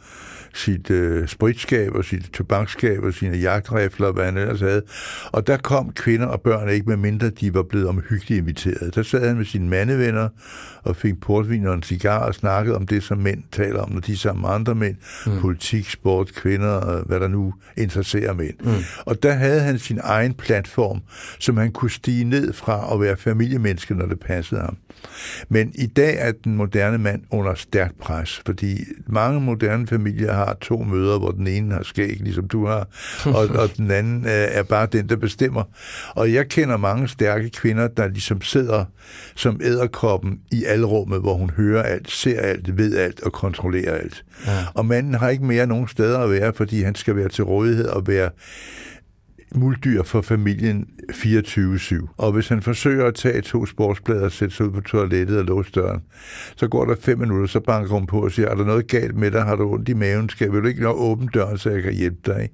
[0.54, 4.82] sit øh, spritskab og sit tobakskab og sine jagtrifler og hvad han ellers havde.
[5.32, 8.94] Og der kom kvinder og børn ikke, med mindre de var blevet omhyggeligt inviteret.
[8.94, 10.28] Der sad han med sine mandevenner
[10.82, 14.00] og fik portvin og en cigar og snakkede om det, som mænd taler om, når
[14.00, 14.96] de er sammen med andre mænd.
[15.26, 15.40] Mm.
[15.40, 18.54] Politik, sport, kvinder og hvad der nu interesserer mænd.
[18.60, 18.72] Mm.
[19.04, 21.00] Og der havde han sin egen platform,
[21.38, 24.76] som han kunne stige ned fra at være familiemenneske, når det passede ham.
[25.48, 30.56] Men i dag er den moderne mand under stærkt pres, fordi mange moderne familier har
[30.60, 32.88] to møder, hvor den ene har skæg, ligesom du har,
[33.24, 35.64] og, og den anden er bare den, der bestemmer.
[36.14, 38.84] Og jeg kender mange stærke kvinder, der ligesom sidder
[39.36, 44.24] som æderkoppen i alrummet, hvor hun hører alt, ser alt, ved alt og kontrollerer alt.
[44.46, 44.64] Ja.
[44.74, 47.86] Og manden har ikke mere nogen steder at være, fordi han skal være til rådighed
[47.86, 48.30] og være
[49.54, 52.14] muldyr for familien 24-7.
[52.16, 55.44] Og hvis han forsøger at tage to sportsblader og sætte sig ud på toilettet og
[55.44, 56.02] låse døren,
[56.56, 59.16] så går der fem minutter, så banker hun på og siger, er der noget galt
[59.16, 59.42] med dig?
[59.42, 60.28] Har du ondt i maven?
[60.28, 62.48] Skal vil du ikke nok åbne døren, så jeg kan hjælpe dig?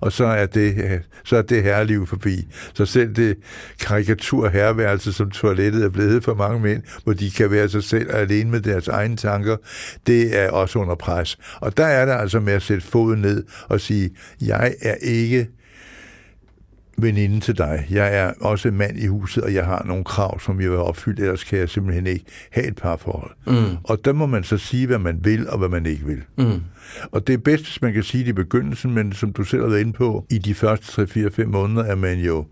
[0.00, 2.48] Og så er det, øh, så er det herreliv forbi.
[2.74, 3.36] Så selv det
[3.80, 8.10] karikatur herværelse, som toilettet er blevet for mange mænd, hvor de kan være sig selv
[8.10, 9.56] alene med deres egne tanker,
[10.06, 11.38] det er også under pres.
[11.60, 15.48] Og der er der altså med at sætte foden ned og sige, jeg er ikke
[16.98, 17.86] veninde til dig.
[17.90, 21.22] Jeg er også mand i huset, og jeg har nogle krav, som jeg vil opfylde,
[21.22, 23.30] ellers kan jeg simpelthen ikke have et parforhold.
[23.46, 23.76] Mm.
[23.84, 26.22] Og der må man så sige, hvad man vil, og hvad man ikke vil.
[26.38, 26.60] Mm.
[27.12, 29.62] Og det er bedst, hvis man kan sige det i begyndelsen, men som du selv
[29.62, 32.46] har været inde på, i de første 3-4-5 måneder er man jo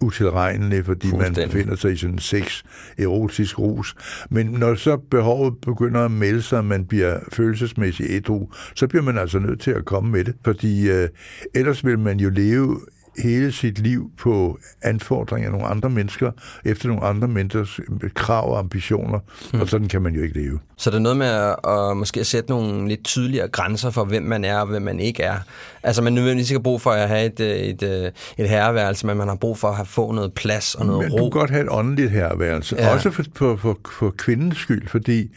[0.00, 2.62] utilregnelig, fordi man befinder sig i sådan en sex,
[2.98, 3.94] erotisk rus.
[4.30, 9.02] Men når så behovet begynder at melde sig, og man bliver følelsesmæssigt ædru, så bliver
[9.02, 11.08] man altså nødt til at komme med det, fordi øh,
[11.54, 12.80] ellers vil man jo leve
[13.18, 16.30] hele sit liv på anfordringer af nogle andre mennesker,
[16.64, 17.80] efter nogle andre menneskers
[18.14, 19.18] krav og ambitioner,
[19.52, 19.60] mm.
[19.60, 20.58] og sådan kan man jo ikke leve.
[20.76, 24.22] Så det er noget med at, at måske sætte nogle lidt tydeligere grænser for, hvem
[24.22, 25.36] man er og hvem man ikke er.
[25.82, 29.16] Altså man nødvendigvis ikke har brug for at have et, et, et, et herreværelse, men
[29.16, 31.18] man har brug for at have få noget plads og noget men ro.
[31.18, 32.94] du kan godt have et åndeligt herreværelse, ja.
[32.94, 35.30] også for, for, for, for kvindens skyld, fordi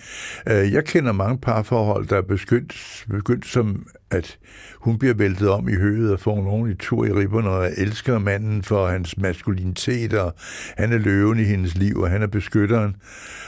[0.48, 4.38] øh, jeg kender mange parforhold, der er begyndt, begyndt som at
[4.80, 8.20] hun bliver væltet om i høvet og får en ordentlig tur i ribberne og elsker
[8.20, 10.36] manden for hans maskulinitet, og
[10.78, 12.96] han er løven i hendes liv, og han er beskytteren.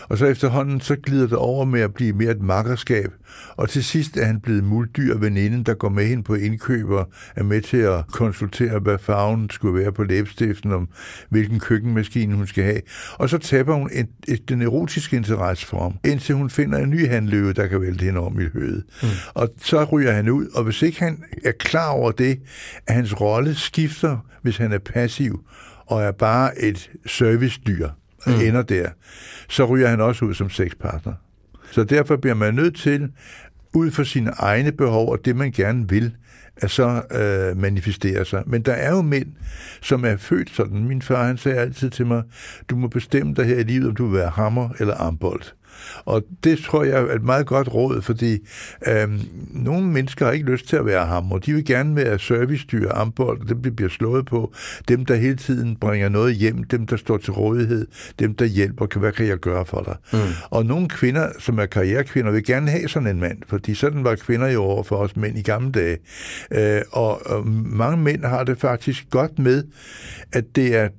[0.10, 3.12] Og så efterhånden, så glider det over med at blive mere et makkerskab,
[3.56, 7.04] og til sidst er han blevet muldyr veninden, der går med hende på indkøber,
[7.36, 10.88] er med til at konsultere, hvad farven skulle være på læbstiften, om
[11.30, 12.82] hvilken køkkenmaskine hun skal have.
[13.14, 16.90] Og så taber hun et, et, den erotiske interesse for ham, indtil hun finder en
[16.90, 18.84] ny handløve, der kan vælte hende om i høvet.
[19.04, 19.08] Mm.
[19.34, 22.40] Og så ryger han ud, og hvis ikke han er klar over det,
[22.88, 25.44] at hans rolle skifter, hvis han er passiv,
[25.86, 27.90] og er bare et servicedyr,
[28.26, 28.40] og mm.
[28.40, 28.90] ender der,
[29.50, 31.14] så ryger han også ud som sexpartner.
[31.72, 33.12] Så derfor bliver man nødt til,
[33.74, 36.16] ud fra sine egne behov og det, man gerne vil,
[36.58, 38.44] at så øh, manifestere sig.
[38.46, 39.28] Men der er jo mænd,
[39.82, 40.84] som er født sådan.
[40.84, 42.24] Min far, han sagde altid til mig,
[42.70, 45.42] du må bestemme dig her i livet, om du vil være hammer eller armbold.
[46.06, 48.38] Og det tror jeg er et meget godt råd, fordi
[48.88, 52.20] øhm, nogle mennesker har ikke lyst til at være ham, og de vil gerne være
[52.20, 54.54] servicedyr, ambold, dem de bliver slået på,
[54.88, 57.88] dem der hele tiden bringer noget hjem, dem der står til rådighed,
[58.20, 60.20] dem der hjælper, hvad kan jeg gøre for dig?
[60.20, 60.34] Mm.
[60.50, 64.16] Og nogle kvinder, som er karrierekvinder, vil gerne have sådan en mand, fordi sådan var
[64.16, 65.98] kvinder jo over for os mænd i gamle dage.
[66.52, 69.64] Øh, og, og mange mænd har det faktisk godt med,
[70.32, 70.90] at det er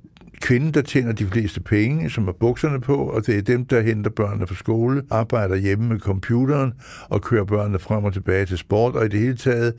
[0.41, 3.81] kvinden, der tjener de fleste penge, som har bukserne på, og det er dem, der
[3.81, 6.73] henter børnene fra skole, arbejder hjemme med computeren
[7.09, 9.73] og kører børnene frem og tilbage til sport, og i det hele taget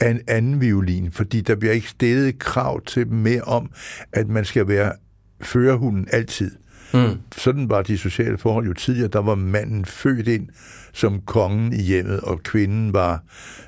[0.00, 3.70] er en anden violin, fordi der bliver ikke stillet krav til dem mere om,
[4.12, 4.92] at man skal være
[5.40, 6.50] førerhunden altid.
[6.94, 7.18] Mm.
[7.36, 9.08] Sådan var de sociale forhold jo tidligere.
[9.08, 10.48] Der var manden født ind
[10.92, 13.22] som kongen i hjemmet, og kvinden var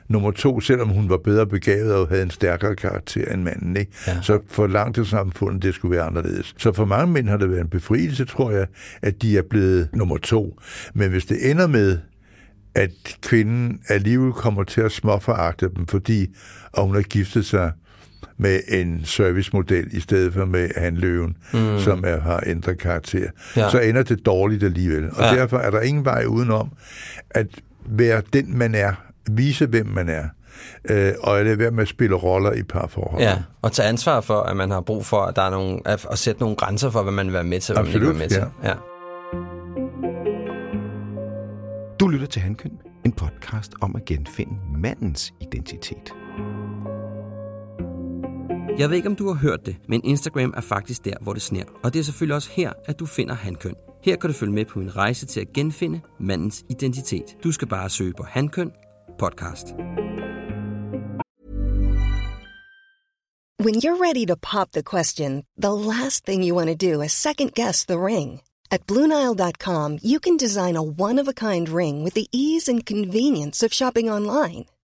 [0.08, 3.76] nummer to, selvom hun var bedre begavet og havde en stærkere karakter end manden.
[3.76, 3.92] Ikke?
[4.06, 4.22] Ja.
[4.22, 6.54] Så for langt til samfundet, det skulle være anderledes.
[6.58, 8.66] Så for mange mænd har det været en befrielse, tror jeg,
[9.02, 10.60] at de er blevet nummer to.
[10.94, 11.98] Men hvis det ender med,
[12.74, 12.90] at
[13.22, 16.26] kvinden alligevel kommer til at småforagte dem, fordi
[16.72, 17.72] og hun har giftet sig
[18.36, 21.78] med en servicemodel i stedet for med handløven, mm.
[21.78, 23.70] som er, har ændret karakter, ja.
[23.70, 25.10] så ender det dårligt alligevel.
[25.10, 25.34] Og ja.
[25.34, 26.70] derfor er der ingen vej udenom
[27.30, 27.46] at
[27.86, 28.92] være den, man er,
[29.30, 30.24] vise, hvem man er,
[30.84, 33.22] øh, og lade være med at spille roller i parforhold.
[33.22, 36.06] Ja, og tage ansvar for, at man har brug for, at der er nogle, at,
[36.10, 38.22] at sætte nogle grænser for, hvad man vil være med til, og hvad Absolut, man
[38.22, 38.68] ikke vil være med ja.
[38.68, 38.68] til.
[38.68, 38.98] Ja.
[42.00, 42.72] Du lytter til Handkøn,
[43.04, 46.12] en podcast om at genfinde mandens identitet.
[48.76, 51.42] Jeg ved ikke, om du har hørt det, men Instagram er faktisk der, hvor det
[51.42, 51.64] sner.
[51.82, 53.74] Og det er selvfølgelig også her, at du finder hankøn.
[54.02, 57.36] Her kan du følge med på min rejse til at genfinde mandens identitet.
[57.44, 58.72] Du skal bare søge på hankøn
[59.18, 59.66] podcast.
[63.64, 67.12] When you're ready to pop the question, the last thing you want to do is
[67.12, 68.40] second guess the ring.
[68.70, 72.86] At Bluenile.com, you can design a one of a kind ring with the ease and
[72.86, 74.64] convenience of shopping online.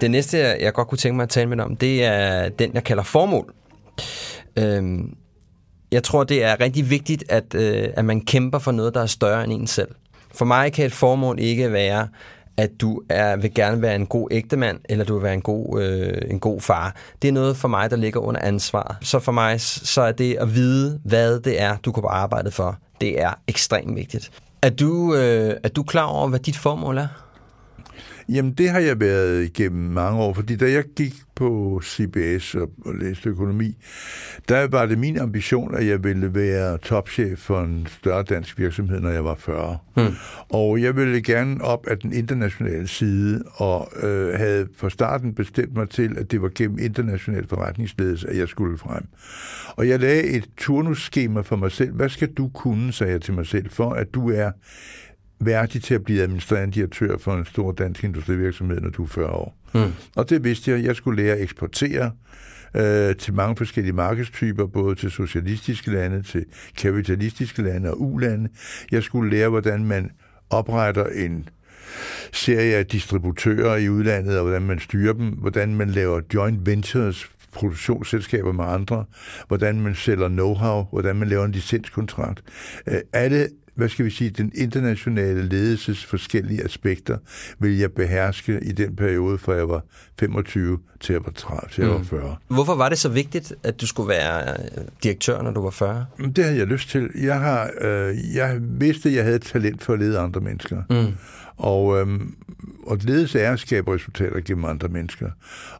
[0.00, 2.70] Det næste, jeg godt kunne tænke mig at tale med dig om, det er den,
[2.74, 3.54] jeg kalder formål.
[4.56, 5.14] Øhm,
[5.92, 9.06] jeg tror, det er rigtig vigtigt, at, øh, at man kæmper for noget, der er
[9.06, 9.88] større end en selv.
[10.34, 12.08] For mig kan et formål ikke være,
[12.56, 15.82] at du er, vil gerne være en god ægtemand, eller du vil være en god,
[15.82, 16.96] øh, en god far.
[17.22, 18.98] Det er noget for mig, der ligger under ansvar.
[19.00, 22.78] Så for mig, så er det at vide, hvad det er, du kunne arbejde for,
[23.00, 24.30] det er ekstremt vigtigt.
[24.62, 27.27] Er du, øh, er du klar over, hvad dit formål er?
[28.28, 32.70] Jamen, det har jeg været igennem mange år, fordi da jeg gik på CBS og,
[32.84, 33.76] og læste økonomi,
[34.48, 39.00] der var det min ambition, at jeg ville være topchef for en større dansk virksomhed,
[39.00, 39.78] når jeg var 40.
[39.94, 40.06] Hmm.
[40.48, 45.76] Og jeg ville gerne op af den internationale side, og øh, havde fra starten bestemt
[45.76, 49.04] mig til, at det var gennem international forretningsledelse, at jeg skulle frem.
[49.76, 51.92] Og jeg lagde et turnusskema for mig selv.
[51.92, 54.50] Hvad skal du kunne, sagde jeg til mig selv, for at du er
[55.40, 59.30] værdig til at blive administrerende direktør for en stor dansk industrivirksomhed, når du er 40
[59.30, 59.56] år.
[59.74, 59.92] Mm.
[60.16, 62.10] Og det vidste jeg, jeg skulle lære at eksportere
[62.74, 66.44] øh, til mange forskellige markedstyper, både til socialistiske lande, til
[66.78, 68.48] kapitalistiske lande og ulande.
[68.92, 70.10] Jeg skulle lære, hvordan man
[70.50, 71.48] opretter en
[72.32, 77.30] serie af distributører i udlandet, og hvordan man styrer dem, hvordan man laver joint ventures,
[77.52, 79.04] produktionsselskaber med andre,
[79.48, 82.42] hvordan man sælger know-how, hvordan man laver en licenskontrakt.
[82.86, 83.48] Øh, alle
[83.78, 87.18] hvad skal vi sige, den internationale ledelses forskellige aspekter
[87.58, 89.84] vil jeg beherske i den periode, fra jeg var
[90.20, 92.36] 25 til jeg var 30, til jeg var 40.
[92.48, 92.54] Mm.
[92.54, 94.56] Hvorfor var det så vigtigt, at du skulle være
[95.02, 96.06] direktør, når du var 40?
[96.36, 97.10] Det havde jeg lyst til.
[97.22, 100.82] Jeg, har, øh, jeg vidste, at jeg havde talent for at lede andre mennesker.
[100.90, 101.14] Mm.
[101.56, 102.34] Og, øhm,
[102.86, 105.30] og ledelse er at skabe resultater gennem andre mennesker.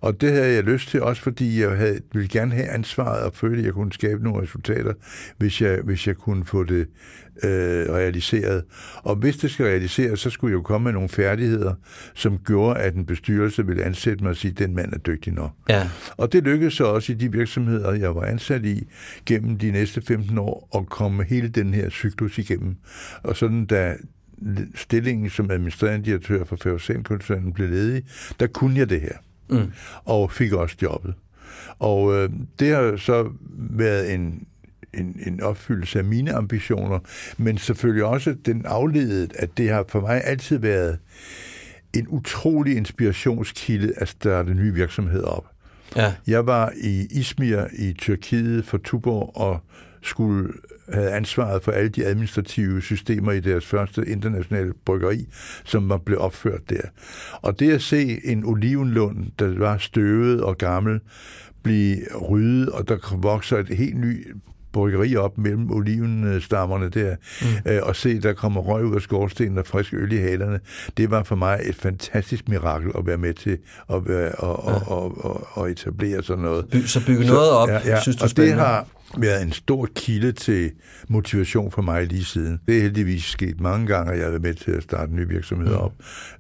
[0.01, 3.35] Og det havde jeg lyst til, også fordi jeg havde, ville gerne have ansvaret og
[3.35, 4.93] føle, at jeg kunne skabe nogle resultater,
[5.37, 6.89] hvis jeg, hvis jeg kunne få det
[7.45, 8.65] øh, realiseret.
[9.03, 11.75] Og hvis det skal realiseres, så skulle jeg jo komme med nogle færdigheder,
[12.15, 15.51] som gjorde, at en bestyrelse ville ansætte mig og sige, den mand er dygtig nok.
[15.69, 15.89] Ja.
[16.17, 18.89] Og det lykkedes så også i de virksomheder, jeg var ansat i,
[19.27, 22.77] gennem de næste 15 år, at komme hele den her cyklus igennem.
[23.23, 23.95] Og sådan, da
[24.75, 28.03] stillingen som administrerende direktør for Færgesenkoncernen blev ledig,
[28.41, 29.17] der kunne jeg det her.
[29.51, 29.73] Mm.
[30.05, 31.15] Og fik også jobbet.
[31.79, 34.47] Og øh, det har så været en,
[34.95, 36.99] en, en opfyldelse af mine ambitioner,
[37.37, 40.99] men selvfølgelig også den afledet, at det har for mig altid været
[41.93, 45.47] en utrolig inspirationskilde at starte nye virksomheder op.
[45.97, 46.15] Ja.
[46.27, 49.61] Jeg var i Izmir i Tyrkiet for Tuborg og
[50.03, 50.53] skulle
[50.93, 55.27] have ansvaret for alle de administrative systemer i deres første internationale bryggeri,
[55.65, 56.81] som var blevet opført der.
[57.33, 61.01] Og det at se en olivenlund, der var støvet og gammel,
[61.63, 61.97] blive
[62.29, 64.27] ryddet, og der vokser et helt ny
[64.79, 67.73] bryggeri op mellem olivenstammerne der, mm.
[67.73, 70.61] øh, og se, der kommer røg ud af skorstenen og frisk øl i halerne.
[70.97, 73.59] Det var for mig et fantastisk mirakel at være med til
[73.93, 74.93] at, være, og, ja.
[74.93, 76.69] og, og, og, og etablere sådan noget.
[76.69, 79.89] By, så bygge noget op, ja, ja, synes du og det har været en stor
[79.95, 80.73] kilde til
[81.09, 82.61] motivation for mig lige siden.
[82.67, 85.29] Det er heldigvis sket mange gange, at jeg har været med til at starte nye
[85.29, 85.93] virksomheder op,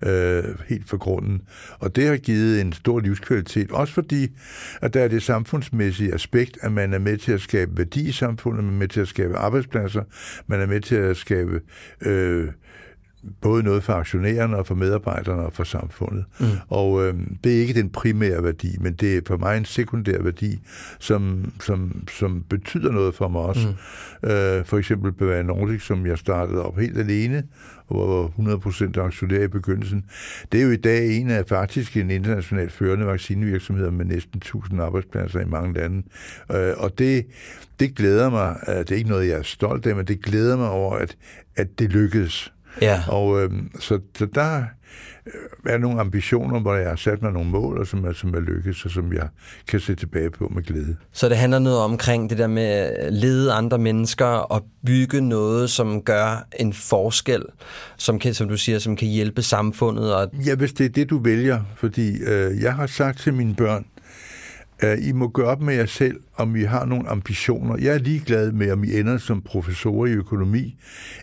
[0.07, 1.43] øh, helt for grunden.
[1.79, 4.29] Og det har givet en stor livskvalitet, også fordi,
[4.83, 8.13] at der er det samfundsmæssige aspekt, at man er med til at skabe værdi i
[8.13, 10.03] samfundet, man er med til at skabe arbejdspladser,
[10.47, 11.61] man er med til at skabe...
[12.01, 12.49] Øh,
[13.41, 16.25] både noget for aktionærerne og for medarbejderne og for samfundet.
[16.41, 16.47] Mm.
[16.69, 20.23] Og øh, det er ikke den primære værdi, men det er for mig en sekundær
[20.23, 20.61] værdi,
[20.99, 23.69] som, som, som betyder noget for mig også.
[24.23, 24.29] Mm.
[24.31, 27.43] Øh, for eksempel Bavarian Nordic, som jeg startede op helt alene,
[27.89, 28.57] og var
[28.97, 30.05] 100% aktionær i begyndelsen.
[30.53, 34.83] Det er jo i dag en af faktisk en internationalt førende vaccinevirksomheder med næsten 1000
[34.83, 36.03] arbejdspladser i mange lande.
[36.53, 37.27] Øh, og det,
[37.81, 40.71] det glæder mig, det er ikke noget, jeg er stolt af, men det glæder mig
[40.71, 41.17] over, at,
[41.57, 42.53] at det lykkedes.
[42.83, 43.03] Ja.
[43.09, 43.51] Og øh,
[43.81, 44.65] så, så der
[45.67, 48.41] er nogle ambitioner, hvor jeg har sat mig nogle mål, og som er, som er
[48.41, 49.29] lykkedes, og som jeg
[49.69, 50.97] kan se tilbage på med glæde.
[51.13, 55.71] Så det handler noget omkring det der med at lede andre mennesker og bygge noget,
[55.71, 57.43] som gør en forskel,
[57.97, 60.15] som kan, som du siger, som kan hjælpe samfundet.
[60.15, 60.31] Og...
[60.47, 61.61] Ja, hvis det er det, du vælger.
[61.77, 63.87] Fordi øh, jeg har sagt til mine børn,
[64.79, 67.77] at I må gøre op med jer selv, om I har nogle ambitioner.
[67.77, 70.77] Jeg er ligeglad med, om I ender som professor i økonomi,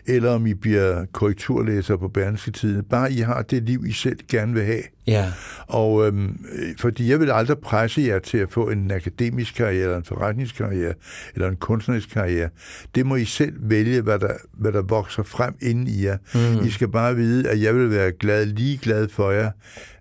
[0.06, 2.84] eller om I bliver korrekturlæser på Berlingske Tiden.
[2.84, 4.82] Bare I har det liv, I selv gerne vil have.
[5.06, 5.32] Ja.
[5.66, 6.44] Og øhm,
[6.78, 10.94] fordi jeg vil aldrig presse jer til at få en akademisk karriere, eller en forretningskarriere,
[11.34, 12.48] eller en kunstnerisk karriere.
[12.94, 16.16] Det må I selv vælge, hvad der, hvad der vokser frem inden i jer.
[16.34, 16.66] Mm.
[16.66, 19.50] I skal bare vide, at jeg vil være glad, lige glad for jer,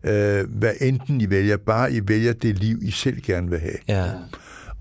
[0.04, 1.58] øh, hvad enten I vælger.
[1.58, 3.78] Bare I vælger det liv, I selv gerne vil have.
[3.88, 4.06] Ja.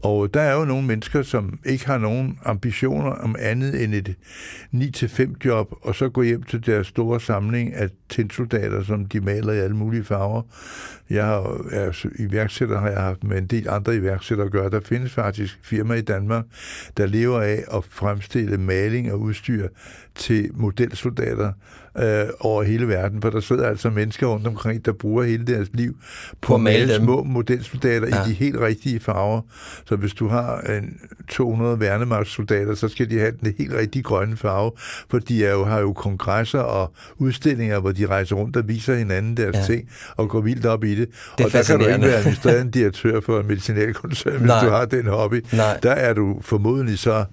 [0.04, 4.16] Og der er jo nogle mennesker, som ikke har nogen ambitioner om andet end et
[4.74, 9.52] 9-5 job, og så gå hjem til deres store samling af tændsoldater, som de maler
[9.52, 10.42] i alle mulige farver.
[11.10, 14.70] Jeg har, er iværksætter har jeg haft med en del andre iværksættere at gøre.
[14.70, 16.44] Der findes faktisk firmaer i Danmark,
[16.96, 19.68] der lever af at fremstille maling og udstyr
[20.14, 21.52] til modelsoldater
[21.98, 25.68] øh, over hele verden, for der sidder altså mennesker rundt omkring, der bruger hele deres
[25.72, 28.24] liv på, på at male små modelsoldater ja.
[28.24, 29.40] i de helt rigtige farver.
[29.84, 34.36] Så hvis du har en 200 værnemagtssoldater, så skal de have den helt rigtige grønne
[34.36, 34.72] farve,
[35.10, 38.94] for de er jo, har jo kongresser og udstillinger, hvor de rejser rundt og viser
[38.94, 39.74] hinanden deres ja.
[39.74, 41.08] ting og går vildt op i det.
[41.38, 44.84] det og der kan du ikke være administrerende direktør for en medicinalkoncern, hvis du har
[44.84, 45.44] den hobby.
[45.52, 45.78] Nej.
[45.82, 47.24] Der er du formodentlig så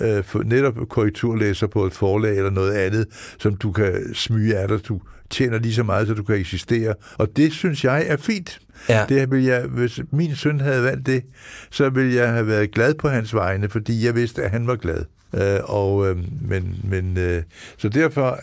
[0.00, 3.06] øh, for netop korrekturlæser på et forlag eller noget andet,
[3.38, 4.88] som du kan smyge af dig.
[4.88, 6.94] Du tjener lige så meget, så du kan eksistere.
[7.18, 8.58] Og det synes jeg er fint.
[8.88, 9.04] Ja.
[9.08, 11.22] Det vil jeg, hvis min søn havde valgt det,
[11.70, 14.76] så ville jeg have været glad på hans vegne, fordi jeg vidste, at han var
[14.76, 15.04] glad.
[15.34, 16.16] Øh, og, øh,
[16.48, 17.42] men, men, øh,
[17.78, 18.40] så derfor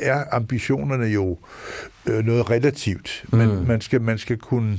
[0.00, 1.38] er ambitionerne jo
[2.06, 3.24] øh, noget relativt.
[3.28, 3.66] Men mm.
[3.66, 4.78] man, skal, man skal kunne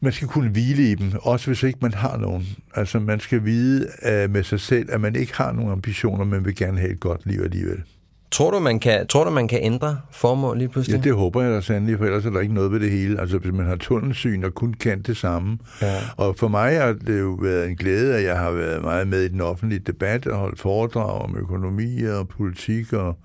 [0.00, 2.48] man skal kunne hvile i dem, også hvis ikke man har nogen.
[2.74, 6.44] Altså man skal vide uh, med sig selv, at man ikke har nogen ambitioner, men
[6.44, 7.82] vil gerne have et godt liv alligevel.
[8.30, 10.96] Tror du, man kan, tror du, man kan ændre formål lige pludselig?
[10.96, 13.20] Ja, det håber jeg da sandelig, for ellers er der ikke noget ved det hele.
[13.20, 15.58] Altså, hvis man har tunnelsyn og kun kan det samme.
[15.82, 15.96] Ja.
[16.16, 19.22] Og for mig har det jo været en glæde, at jeg har været meget med
[19.22, 23.18] i den offentlige debat og holdt foredrag om økonomi og politik og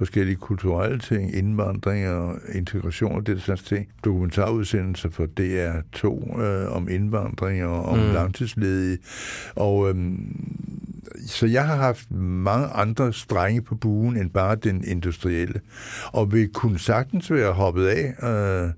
[0.00, 3.88] forskellige kulturelle ting, indvandring og integration og det slags ting.
[4.04, 8.12] Dokumentarudsendelser for DR2 øh, om indvandring og om mm.
[8.12, 8.98] langtidsledige.
[9.54, 10.36] Og øhm,
[11.26, 15.60] så jeg har haft mange andre strenge på buen end bare den industrielle,
[16.12, 18.70] og vil kunne sagtens være hoppet af, øh,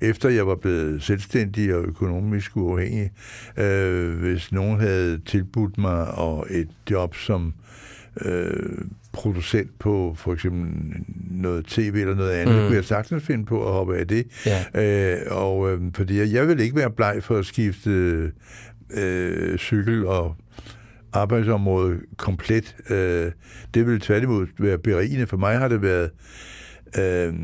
[0.00, 3.10] efter jeg var blevet selvstændig og økonomisk uafhængig,
[3.56, 7.54] øh, hvis nogen havde tilbudt mig og et job som
[8.20, 8.78] øh,
[9.12, 10.68] producent på for eksempel
[11.30, 12.62] noget tv eller noget andet, mm.
[12.62, 14.26] kunne jeg sagtens finde på at hoppe af det.
[14.46, 15.14] Ja.
[15.14, 17.90] Øh, og øh, fordi jeg, vil ikke være bleg for at skifte
[18.94, 20.36] øh, cykel og
[21.12, 22.76] arbejdsområde komplet.
[22.90, 23.32] Øh,
[23.74, 25.26] det vil tværtimod være berigende.
[25.26, 26.10] For mig har det været
[26.98, 27.34] øh,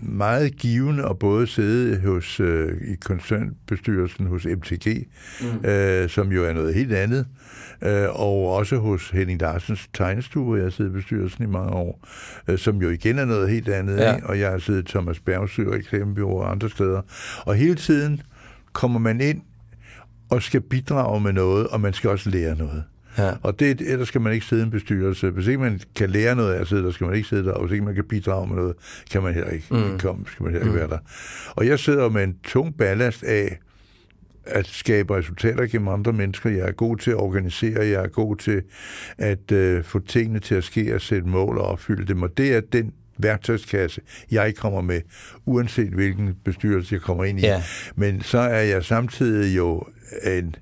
[0.00, 5.06] meget givende at både sidde hos øh, i koncernbestyrelsen hos MTG,
[5.40, 5.68] mm.
[5.68, 7.26] øh, som jo er noget helt andet,
[7.82, 11.72] øh, og også hos Henning Larsens tegnestue, hvor jeg har siddet i bestyrelsen i mange
[11.72, 12.06] år,
[12.48, 14.14] øh, som jo igen er noget helt andet, ja.
[14.14, 14.26] ikke?
[14.26, 17.02] og jeg har siddet i Thomas Bergsø og Eksamensbyrå og andre steder.
[17.46, 18.22] Og hele tiden
[18.72, 19.40] kommer man ind
[20.30, 22.84] og skal bidrage med noget, og man skal også lære noget.
[23.18, 23.32] Ja.
[23.42, 25.30] Og det, ellers skal man ikke sidde i en bestyrelse.
[25.30, 27.52] Hvis ikke man kan lære noget af at sidde der, skal man ikke sidde der.
[27.52, 28.74] Og hvis ikke man kan bidrage med noget,
[29.10, 29.98] kan man heller ikke mm.
[29.98, 30.78] komme, skal man heller ikke mm.
[30.78, 30.98] være der.
[31.50, 33.58] Og jeg sidder med en tung ballast af
[34.46, 36.50] at skabe resultater gennem andre mennesker.
[36.50, 38.62] Jeg er god til at organisere, jeg er god til
[39.18, 42.22] at øh, få tingene til at ske og sætte mål og opfylde dem.
[42.22, 44.00] Og det er den værktøjskasse,
[44.30, 45.00] jeg kommer med,
[45.44, 47.42] uanset hvilken bestyrelse jeg kommer ind i.
[47.42, 47.62] Ja.
[47.96, 49.82] Men så er jeg samtidig jo
[50.24, 50.54] en,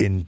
[0.00, 0.26] en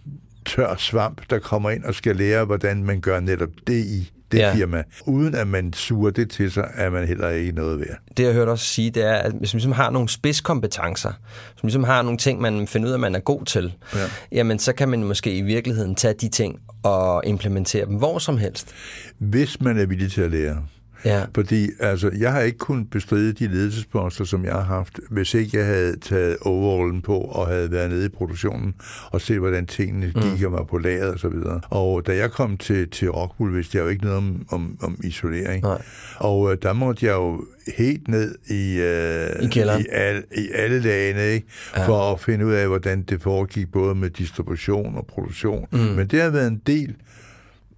[0.57, 4.39] tør svamp, der kommer ind og skal lære, hvordan man gør netop det i det
[4.39, 4.55] ja.
[4.55, 4.83] firma.
[5.07, 7.99] Uden at man suger det til sig, er man heller ikke noget værd.
[8.17, 11.13] Det jeg hørt også sige, det er, at hvis man ligesom har nogle spidskompetencer,
[11.57, 13.99] som ligesom har nogle ting, man finder ud af, man er god til, ja.
[14.33, 18.39] jamen så kan man måske i virkeligheden tage de ting og implementere dem hvor som
[18.39, 18.75] helst.
[19.19, 20.63] Hvis man er villig til at lære.
[21.05, 21.25] Ja.
[21.35, 25.59] Fordi altså, jeg har ikke kunnet bestride de ledelsesposter, som jeg har haft, hvis ikke
[25.59, 28.75] jeg havde taget overallen på og havde været nede i produktionen
[29.11, 30.23] og set, hvordan tingene mm.
[30.23, 31.61] gik mig på lageret og så videre.
[31.71, 35.01] Og da jeg kom til, til Rockwool, vidste jeg jo ikke noget om, om, om
[35.05, 35.63] isolering.
[35.63, 35.83] Nej.
[36.17, 37.45] Og øh, der måtte jeg jo
[37.77, 41.47] helt ned i, øh, I, i, al, i alle lagene, ikke?
[41.77, 41.87] Ja.
[41.87, 45.67] for at finde ud af, hvordan det foregik, både med distribution og produktion.
[45.71, 45.79] Mm.
[45.79, 46.95] Men det har været en del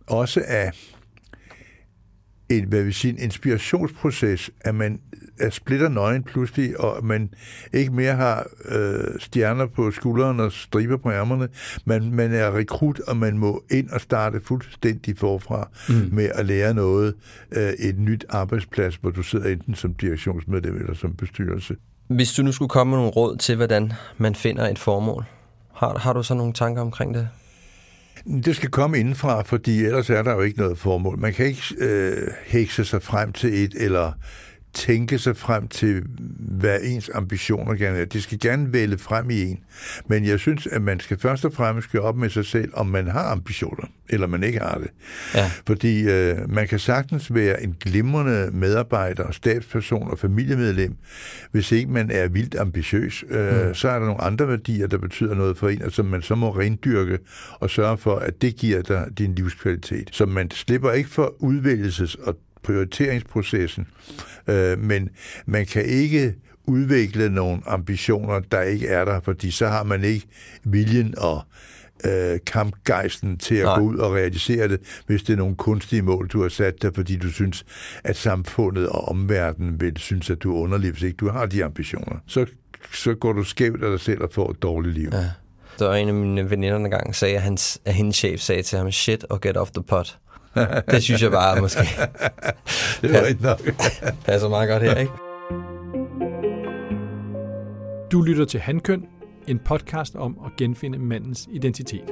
[0.06, 0.72] også af
[2.59, 5.00] en, hvad vil sige, en inspirationsproces, at man
[5.40, 7.30] er splitter nøgen pludselig, og man
[7.72, 11.48] ikke mere har øh, stjerner på skuldrene og striber på ærmerne.
[11.84, 16.09] Man, man er rekrut, og man må ind og starte fuldstændig forfra mm.
[16.12, 17.14] med at lære noget.
[17.53, 21.76] Øh, et nyt arbejdsplads, hvor du sidder enten som direktionsmedlem eller som bestyrelse.
[22.09, 25.24] Hvis du nu skulle komme med nogle råd til, hvordan man finder et formål,
[25.74, 27.28] har, har du så nogle tanker omkring det?
[28.44, 31.18] Det skal komme indenfra, fordi ellers er der jo ikke noget formål.
[31.18, 34.12] Man kan ikke øh, hekse sig frem til et, eller
[34.74, 36.02] tænke sig frem til,
[36.38, 38.04] hvad ens ambitioner gerne er.
[38.04, 39.60] Det skal gerne vælge frem i en.
[40.06, 42.86] Men jeg synes, at man skal først og fremmest gøre op med sig selv, om
[42.86, 44.90] man har ambitioner, eller man ikke har det.
[45.34, 45.50] Ja.
[45.66, 50.96] Fordi øh, man kan sagtens være en glimrende medarbejder, stabsperson og familiemedlem,
[51.50, 53.24] hvis ikke man er vildt ambitiøs.
[53.30, 53.74] Øh, mm.
[53.74, 56.34] Så er der nogle andre værdier, der betyder noget for en, og som man så
[56.34, 57.18] må rendyrke
[57.60, 60.08] og sørge for, at det giver dig din livskvalitet.
[60.12, 63.86] Så man slipper ikke for udvælgelses- og prioriteringsprocessen,
[64.48, 65.08] øh, men
[65.46, 66.34] man kan ikke
[66.64, 70.26] udvikle nogle ambitioner, der ikke er der, fordi så har man ikke
[70.64, 71.42] viljen og
[72.04, 73.78] øh, kampgejsten til at Nej.
[73.78, 76.94] gå ud og realisere det, hvis det er nogle kunstige mål, du har sat dig,
[76.94, 77.64] fordi du synes,
[78.04, 81.64] at samfundet og omverdenen vil synes, at du er underlig, hvis ikke du har de
[81.64, 82.16] ambitioner.
[82.26, 82.46] Så,
[82.94, 85.08] så går du skævt af dig selv og får et dårligt liv.
[85.12, 85.30] Ja.
[85.78, 88.62] Der var en af mine veninder, der gang sagde, at, hans, at hendes chef sagde
[88.62, 90.18] til ham, shit og get off the pot.
[90.90, 91.80] Det synes jeg bare måske.
[93.03, 93.61] det var ikke nok.
[94.26, 95.12] passer meget godt her, ikke?
[98.12, 99.05] Du lytter til Handkøn,
[99.48, 102.05] en podcast om at genfinde mandens identitet.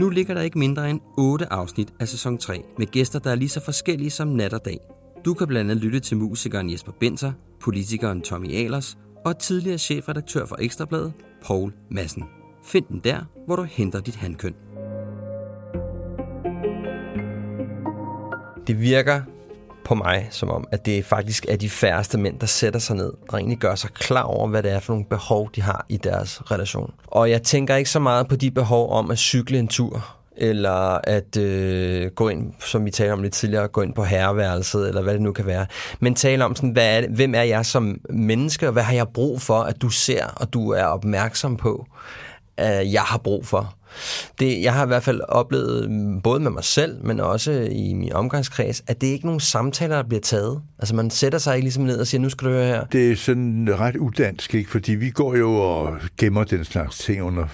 [0.00, 3.34] Nu ligger der ikke mindre end 8 afsnit af sæson 3 med gæster, der er
[3.34, 4.78] lige så forskellige som nat og dag.
[5.24, 10.46] Du kan blandt andet lytte til musikeren Jesper Benser, politikeren Tommy Ahlers og tidligere chefredaktør
[10.46, 11.12] for Ekstrabladet,
[11.44, 12.24] Paul Madsen.
[12.64, 14.54] Find den der, hvor du henter dit handkøn.
[18.66, 19.20] Det virker
[19.84, 23.12] på mig som om, at det faktisk er de færreste mænd, der sætter sig ned
[23.28, 25.96] og egentlig gør sig klar over, hvad det er for nogle behov, de har i
[25.96, 26.94] deres relation.
[27.06, 31.00] Og jeg tænker ikke så meget på de behov om at cykle en tur, eller
[31.04, 35.02] at øh, gå ind, som vi talte om lidt tidligere, gå ind på herreværelset, eller
[35.02, 35.66] hvad det nu kan være.
[36.00, 38.94] Men tale om, sådan, hvad er det, hvem er jeg som menneske, og hvad har
[38.94, 41.86] jeg brug for, at du ser, og du er opmærksom på,
[42.56, 43.74] at jeg har brug for.
[44.40, 47.94] Det, jeg har i hvert fald oplevet, mm, både med mig selv, men også i
[47.94, 50.60] min omgangskreds, at det er ikke nogen samtaler, der bliver taget.
[50.78, 52.84] Altså man sætter sig ikke ligesom ned og siger, nu skal du høre her.
[52.84, 54.70] Det er sådan ret udansk, ikke?
[54.70, 57.46] fordi vi går jo og gemmer den slags ting under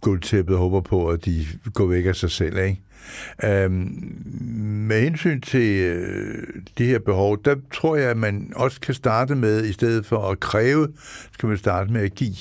[0.00, 2.58] guldtæppet og håber på, at de går væk af sig selv.
[2.58, 2.82] Ikke?
[3.44, 4.22] Øhm,
[4.88, 6.44] med hensyn til øh,
[6.78, 10.30] de her behov, der tror jeg, at man også kan starte med, i stedet for
[10.30, 10.88] at kræve,
[11.32, 12.36] skal man starte med at give.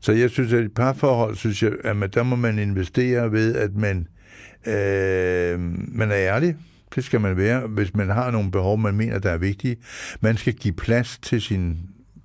[0.00, 3.54] Så jeg synes, at i parforhold, synes jeg, at man, der må man investere ved,
[3.54, 4.08] at man,
[4.66, 5.60] øh,
[5.98, 6.56] man er ærlig.
[6.94, 9.76] Det skal man være, hvis man har nogle behov, man mener, der er vigtige.
[10.20, 11.78] Man skal give plads til sin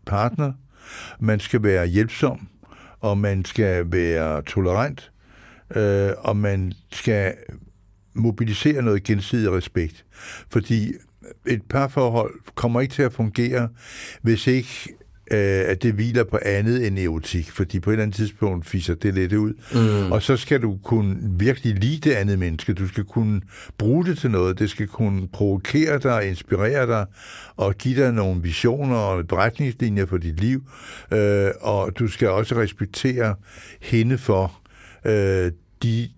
[0.06, 0.54] partner.
[1.20, 2.48] Man skal være hjælpsom,
[3.00, 5.12] og man skal være tolerant,
[5.76, 7.34] øh, og man skal
[8.16, 10.05] mobilisere noget gensidig respekt.
[10.51, 10.93] Fordi
[11.47, 13.70] et parforhold kommer ikke til at fungere,
[14.22, 14.95] hvis ikke
[15.32, 18.95] øh, at det hviler på andet end erotik, fordi på et eller andet tidspunkt fiser
[18.95, 19.53] det lidt ud.
[19.74, 20.11] Mm.
[20.11, 22.74] Og så skal du kunne virkelig lide det andet menneske.
[22.74, 23.41] Du skal kunne
[23.78, 24.59] bruge det til noget.
[24.59, 27.05] Det skal kunne provokere dig, inspirere dig,
[27.55, 30.63] og give dig nogle visioner og beretningslinjer for dit liv.
[31.13, 33.36] Øh, og du skal også respektere
[33.82, 34.61] hende for
[35.05, 35.51] øh,
[35.84, 36.10] de,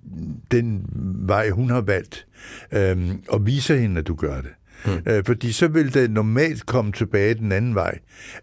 [0.51, 0.85] den
[1.27, 2.27] vej, hun har valgt,
[2.71, 4.51] øh, og vise hende, at du gør det.
[4.85, 5.11] Mm.
[5.11, 7.99] Øh, fordi så vil det normalt komme tilbage den anden vej,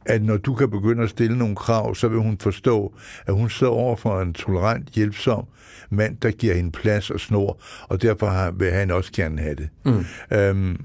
[0.07, 2.95] at når du kan begynde at stille nogle krav, så vil hun forstå,
[3.27, 5.47] at hun står over for en tolerant, hjælpsom
[5.91, 9.69] mand, der giver hende plads og snor, og derfor vil han også gerne have det.
[9.85, 10.05] Mm.
[10.37, 10.85] Øhm,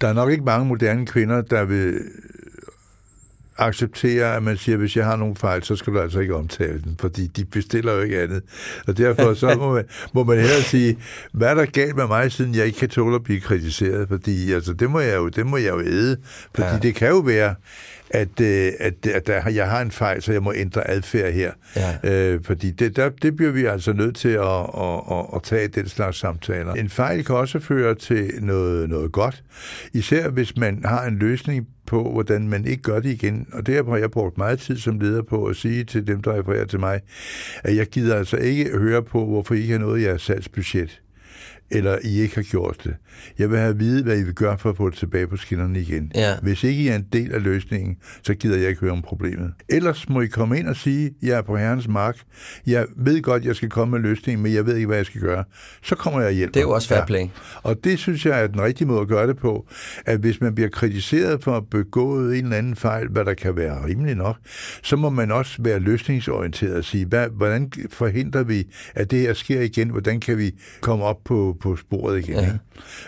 [0.00, 2.00] der er nok ikke mange moderne kvinder, der vil
[3.58, 6.34] acceptere, at man siger, at hvis jeg har nogle fejl, så skal du altså ikke
[6.34, 8.42] omtale den, fordi de bestiller jo ikke andet.
[8.86, 10.98] Og derfor så må man, må man hellere sige,
[11.32, 14.52] hvad er der galt med mig, siden jeg ikke kan tåle at blive kritiseret, fordi
[14.52, 16.16] altså, det må jeg jo, det må jeg jo æde,
[16.54, 16.78] fordi ja.
[16.78, 17.54] det kan jo være,
[18.12, 21.52] at, øh, at, at der, jeg har en fejl, så jeg må ændre adfærd her.
[21.76, 22.32] Ja.
[22.32, 25.68] Øh, fordi det, der, det bliver vi altså nødt til at, at, at, at tage
[25.68, 26.72] den slags samtaler.
[26.72, 29.42] En fejl kan også føre til noget, noget godt,
[29.92, 33.46] især hvis man har en løsning på, hvordan man ikke gør det igen.
[33.52, 36.38] Og det har jeg brugt meget tid som leder på at sige til dem, der
[36.38, 37.00] refererer til mig,
[37.64, 41.01] at jeg gider altså ikke høre på, hvorfor I ikke har noget i jeres salgsbudget
[41.72, 42.94] eller I ikke har gjort det.
[43.38, 45.36] Jeg vil have at vide, hvad I vil gøre for at få det tilbage på
[45.36, 46.12] skinnerne igen.
[46.14, 46.34] Ja.
[46.42, 49.52] Hvis ikke I er en del af løsningen, så gider jeg ikke høre om problemet.
[49.68, 52.16] Ellers må I komme ind og sige, jeg er på herrens mark.
[52.66, 55.20] Jeg ved godt, jeg skal komme med løsningen, men jeg ved ikke, hvad jeg skal
[55.20, 55.44] gøre.
[55.82, 56.52] Så kommer jeg og hjælper.
[56.52, 57.20] Det er jo også fair play.
[57.20, 57.28] Ja.
[57.62, 59.66] Og det synes jeg er den rigtige måde at gøre det på,
[60.06, 63.56] at hvis man bliver kritiseret for at begå en eller anden fejl, hvad der kan
[63.56, 64.36] være rimelig nok,
[64.82, 68.64] så må man også være løsningsorienteret og sige, hvad, hvordan forhindrer vi,
[68.94, 69.88] at det her sker igen?
[69.88, 70.50] Hvordan kan vi
[70.80, 72.34] komme op på, på sporet igen.
[72.34, 72.52] Ja.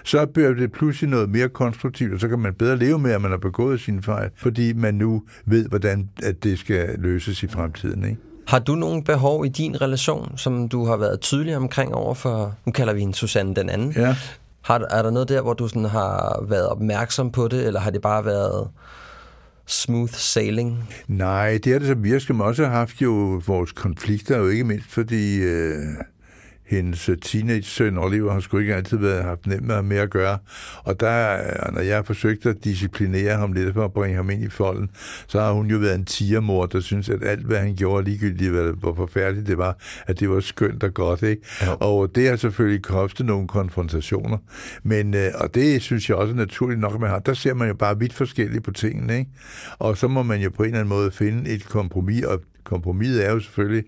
[0.05, 3.22] Så bliver det pludselig noget mere konstruktivt, og så kan man bedre leve med, at
[3.22, 7.46] man har begået sine fejl, fordi man nu ved, hvordan at det skal løses i
[7.46, 8.05] fremtiden.
[8.05, 8.16] Ikke?
[8.46, 12.55] Har du nogle behov i din relation, som du har været tydelig omkring over for,
[12.66, 13.92] nu kalder vi hende Susanne den anden.
[13.96, 14.16] Ja.
[14.62, 17.90] Har, er der noget der, hvor du sådan har været opmærksom på det, eller har
[17.90, 18.68] det bare været
[19.66, 20.88] smooth sailing?
[21.09, 22.36] Nej, det er det så virkelig.
[22.36, 25.36] Man også har haft jo vores konflikter, jo ikke mindst fordi...
[25.36, 25.78] Øh
[26.66, 30.38] hendes teenage-søn Oliver har sgu ikke altid været, haft nemt med med at gøre.
[30.84, 31.38] Og der,
[31.72, 34.90] når jeg har forsøgt at disciplinere ham lidt for at bringe ham ind i folden,
[35.26, 38.52] så har hun jo været en tigermor, der synes, at alt, hvad han gjorde, ligegyldigt
[38.52, 41.22] hvor forfærdeligt det var, at det var skønt og godt.
[41.22, 41.42] Ikke?
[41.60, 41.72] Ja.
[41.72, 44.38] Og det har selvfølgelig kostet nogle konfrontationer.
[44.82, 47.18] Men, øh, og det synes jeg også er naturligt nok, at man har.
[47.18, 49.18] Der ser man jo bare vidt forskelligt på tingene.
[49.18, 49.30] Ikke?
[49.78, 52.40] Og så må man jo på en eller anden måde finde et kompromis, og
[52.74, 53.84] kompromiset er jo selvfølgelig,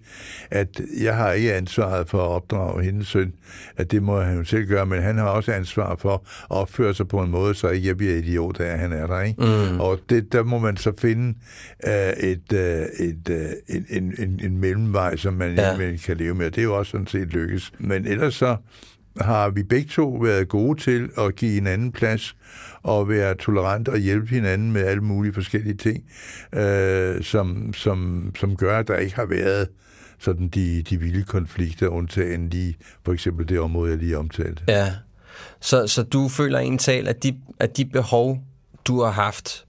[0.51, 3.33] at jeg har ikke ansvaret for at opdrage hendes søn,
[3.77, 6.21] at det må han jo selv gøre, men han har også ansvar for at
[6.51, 9.21] opføre sig på en måde, så ikke jeg bliver idiot af, at han er der.
[9.21, 9.43] Ikke?
[9.43, 9.81] Mm.
[9.81, 11.35] Og det, der må man så finde
[11.87, 15.97] uh, et, uh, et, uh, en, en, en, en mellemvej, som man ja.
[16.05, 16.51] kan leve med.
[16.51, 17.73] Det er jo også sådan set lykkes.
[17.79, 18.57] Men ellers så
[19.21, 22.37] har vi begge to været gode til at give hinanden plads
[22.83, 26.05] og være tolerant og hjælpe hinanden med alle mulige forskellige ting,
[26.53, 29.69] øh, som, som, som gør, at der ikke har været
[30.19, 34.63] sådan de, de vilde konflikter, undtagen lige for eksempel det område, jeg lige omtalte.
[34.69, 34.93] Ja,
[35.61, 38.39] så, så du føler en tal, at de, at de behov,
[38.85, 39.67] du har haft,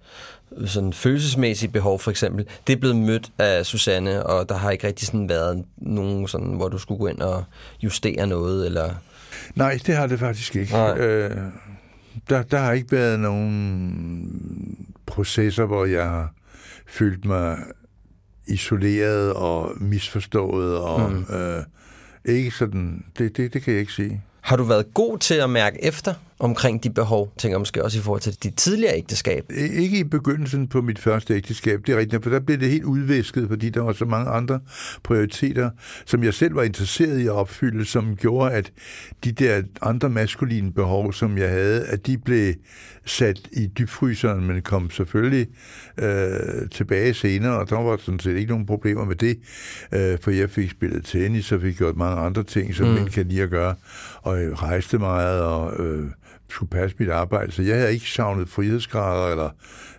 [0.66, 4.88] sådan følelsesmæssige behov for eksempel, det er blevet mødt af Susanne, og der har ikke
[4.88, 7.44] rigtig sådan været nogen sådan, hvor du skulle gå ind og
[7.84, 8.94] justere noget, eller...
[9.56, 10.74] Nej, det har det faktisk ikke.
[10.74, 10.98] Nej.
[10.98, 11.38] Øh,
[12.30, 16.34] der, der har ikke været nogen processer, hvor jeg har
[16.88, 17.58] følt mig
[18.48, 21.26] isoleret og misforstået, og mm.
[21.36, 21.64] øh,
[22.26, 24.22] ikke sådan, det, det, det kan jeg ikke sige.
[24.42, 27.34] Har du været god til at mærke efter omkring de behov?
[27.38, 29.52] Tænker måske også i forhold til dit tidligere ægteskab.
[29.56, 32.84] Ikke i begyndelsen på mit første ægteskab, det er rigtigt, for der blev det helt
[32.84, 34.60] udvæsket, fordi der var så mange andre
[35.04, 35.70] prioriteter,
[36.06, 38.72] som jeg selv var interesseret i at opfylde, som gjorde, at
[39.24, 42.54] de der andre maskuline behov, som jeg havde, at de blev
[43.06, 45.48] sat i dybfryseren, men kom selvfølgelig
[45.98, 49.40] øh, tilbage senere, og der var sådan set ikke nogen problemer med det,
[49.92, 52.94] øh, for jeg fik spillet tennis, og fik gjort mange andre ting, som mm.
[52.94, 53.76] mænd kan lide at gøre,
[54.22, 56.06] og jeg rejste meget, og øh,
[56.50, 59.50] skulle passe mit arbejde, så jeg havde ikke savnet frihedsgrader eller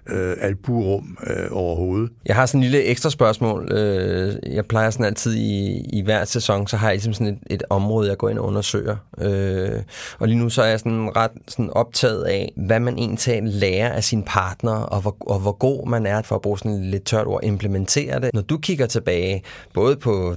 [0.08, 2.10] øh, alburum øh, overhovedet.
[2.26, 3.72] Jeg har sådan en lille ekstra spørgsmål.
[3.72, 7.38] Øh, jeg plejer sådan altid i, i hver sæson, så har jeg ligesom sådan et,
[7.50, 8.96] et område, jeg går ind og undersøger.
[9.18, 9.82] Øh,
[10.18, 13.92] og lige nu så er jeg sådan ret sådan optaget af, hvad man egentlig lærer
[13.92, 16.86] af sin partner, og hvor, og hvor god man er, for at bruge sådan et
[16.86, 18.30] lidt tørt ord, implementere det.
[18.34, 19.42] Når du kigger tilbage,
[19.74, 20.36] både på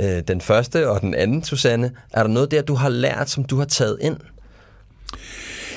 [0.00, 3.44] øh, den første og den anden, Susanne, er der noget der, du har lært, som
[3.44, 4.16] du har taget ind?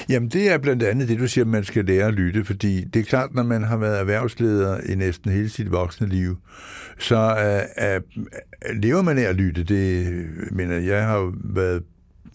[0.09, 2.84] Jamen, det er blandt andet det, du siger, at man skal lære at lytte, fordi
[2.84, 6.38] det er klart, når man har været erhvervsleder i næsten hele sit voksne liv,
[6.99, 9.63] så uh, uh, lever man af at lytte.
[9.63, 10.07] Det,
[10.51, 11.84] mener, jeg har været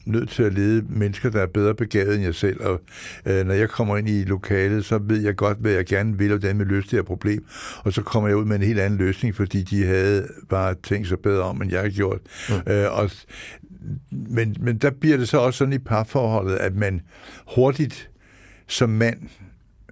[0.07, 2.81] nødt til at lede mennesker, der er bedre begavet end jeg selv, og
[3.27, 6.33] øh, når jeg kommer ind i lokalet, så ved jeg godt, hvad jeg gerne vil,
[6.33, 7.45] og den vil løse det her problem,
[7.79, 11.09] og så kommer jeg ud med en helt anden løsning, fordi de havde bare tænkt
[11.09, 12.21] sig bedre om, end jeg har gjort.
[12.49, 12.73] Mm.
[12.73, 13.11] Øh, og
[14.11, 17.01] men, men der bliver det så også sådan i parforholdet, at man
[17.55, 18.11] hurtigt
[18.67, 19.29] som mand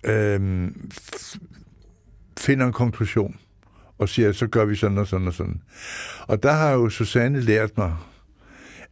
[0.04, 0.70] øh,
[2.38, 3.36] finder en konklusion
[3.98, 5.60] og siger, så gør vi sådan og sådan og sådan.
[6.26, 7.96] Og der har jo Susanne lært mig,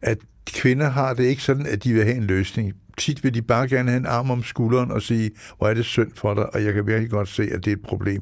[0.01, 3.41] at kvinder har det ikke sådan, at de vil have en løsning tit vil de
[3.41, 6.55] bare gerne have en arm om skulderen og sige, hvor er det synd for dig,
[6.55, 8.21] og jeg kan virkelig godt se, at det er et problem.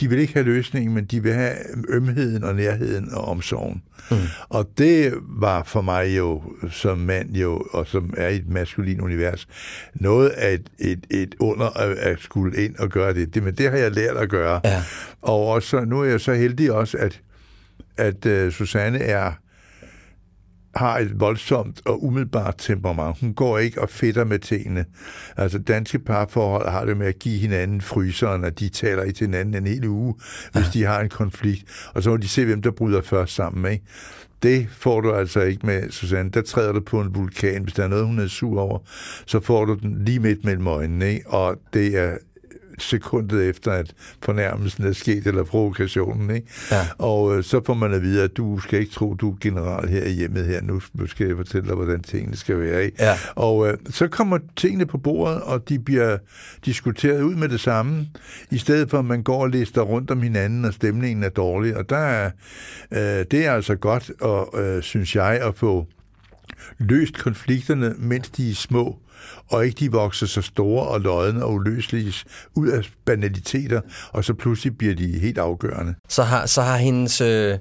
[0.00, 1.54] De vil ikke have løsningen, men de vil have
[1.88, 3.82] ømheden og nærheden og omsorgen.
[4.10, 4.16] Mm.
[4.48, 9.00] Og det var for mig jo, som mand jo, og som er i et maskulin
[9.00, 9.48] univers,
[9.94, 13.34] noget af et, et, et under at, at skulle ind og gøre det.
[13.34, 13.42] det.
[13.42, 14.60] Men det har jeg lært at gøre.
[14.64, 14.82] Ja.
[15.22, 17.20] Og også, nu er jeg så heldig også, at,
[17.96, 19.32] at uh, Susanne er
[20.76, 23.20] har et voldsomt og umiddelbart temperament.
[23.20, 24.84] Hun går ikke og fedter med tingene.
[25.36, 29.26] Altså danske parforhold har det med at give hinanden fryseren, og de taler i til
[29.26, 30.14] hinanden en hel uge,
[30.52, 31.90] hvis de har en konflikt.
[31.94, 33.72] Og så må de se, hvem der bryder først sammen.
[33.72, 33.84] Ikke?
[34.42, 36.30] Det får du altså ikke med Susanne.
[36.30, 37.62] Der træder du på en vulkan.
[37.62, 38.78] Hvis der er noget, hun er sur over,
[39.26, 41.12] så får du den lige midt mellem øjnene.
[41.12, 41.30] Ikke?
[41.30, 42.16] Og det er
[42.78, 46.30] sekundet efter, at fornærmelsen er sket, eller provokationen.
[46.30, 46.46] Ikke?
[46.70, 46.86] Ja.
[46.98, 49.88] Og øh, så får man at vide, at du skal ikke tro, du er general
[49.88, 50.60] her i hjemmet her.
[50.62, 52.84] Nu skal jeg fortælle dig, hvordan tingene skal være.
[52.84, 52.96] Ikke?
[53.04, 53.14] Ja.
[53.34, 56.18] Og øh, så kommer tingene på bordet, og de bliver
[56.64, 58.08] diskuteret ud med det samme,
[58.50, 61.76] i stedet for at man går og lister rundt om hinanden, og stemningen er dårlig.
[61.76, 62.30] Og der er,
[62.90, 65.86] øh, det er altså godt, og, øh, synes jeg, at få
[66.78, 68.98] løst konflikterne, mens de er små
[69.50, 72.14] og ikke de vokser så store og lodne og uløselige
[72.54, 73.80] ud af banaliteter,
[74.12, 75.94] og så pludselig bliver de helt afgørende.
[76.08, 77.20] Så har, så har hendes...
[77.20, 77.58] Øh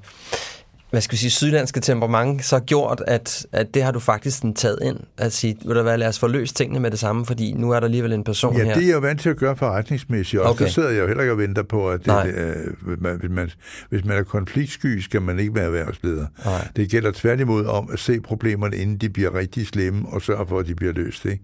[0.93, 4.53] hvad skal vi sige, sydlandske temperament så gjort, at, at det har du faktisk sådan
[4.53, 4.97] taget ind?
[5.17, 7.71] At sige, vil der være, lad os få løst tingene med det samme, fordi nu
[7.71, 8.69] er der alligevel en person ja, her.
[8.69, 10.51] Ja, det er jeg jo vant til at gøre forretningsmæssigt også.
[10.51, 10.65] Okay.
[10.65, 13.51] Der sidder jeg jo heller ikke og venter på, at det, øh, man, hvis, man,
[13.89, 16.25] hvis man er konfliktsky, skal man ikke være erhvervsleder.
[16.45, 16.67] Nej.
[16.75, 20.59] Det gælder tværtimod om at se problemerne, inden de bliver rigtig slemme, og sørge for,
[20.59, 21.25] at de bliver løst.
[21.25, 21.43] Ikke?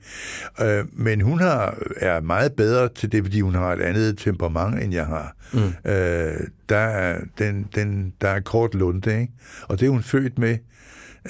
[0.61, 4.83] Øh, men hun har, er meget bedre til det, fordi hun har et andet temperament,
[4.83, 5.35] end jeg har.
[5.53, 5.91] Mm.
[5.91, 6.33] Øh,
[6.69, 9.33] der er, den, den, der er kort lunde, ikke?
[9.67, 10.57] Og det er hun født med.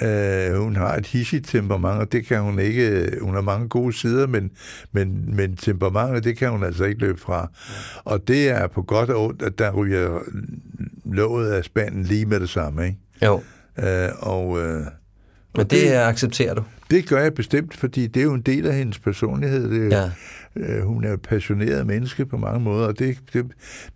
[0.02, 3.10] Uh, hun har et hissigt temperament, og det kan hun ikke...
[3.20, 4.50] Hun har mange gode sider, men,
[4.92, 7.50] men, men temperamentet, det kan hun altså ikke løbe fra.
[8.04, 10.18] Og det er på godt og ondt, at der ryger
[11.04, 12.98] låget af spanden lige med det samme, ikke?
[13.22, 13.34] Jo.
[13.78, 14.86] Uh, og, uh, men
[15.56, 16.64] det, det accepterer du?
[16.90, 19.70] Det gør jeg bestemt, fordi det er jo en del af hendes personlighed.
[19.70, 20.10] Det er, ja.
[20.56, 23.46] Øh, hun er et passioneret menneske på mange måder, og det, det,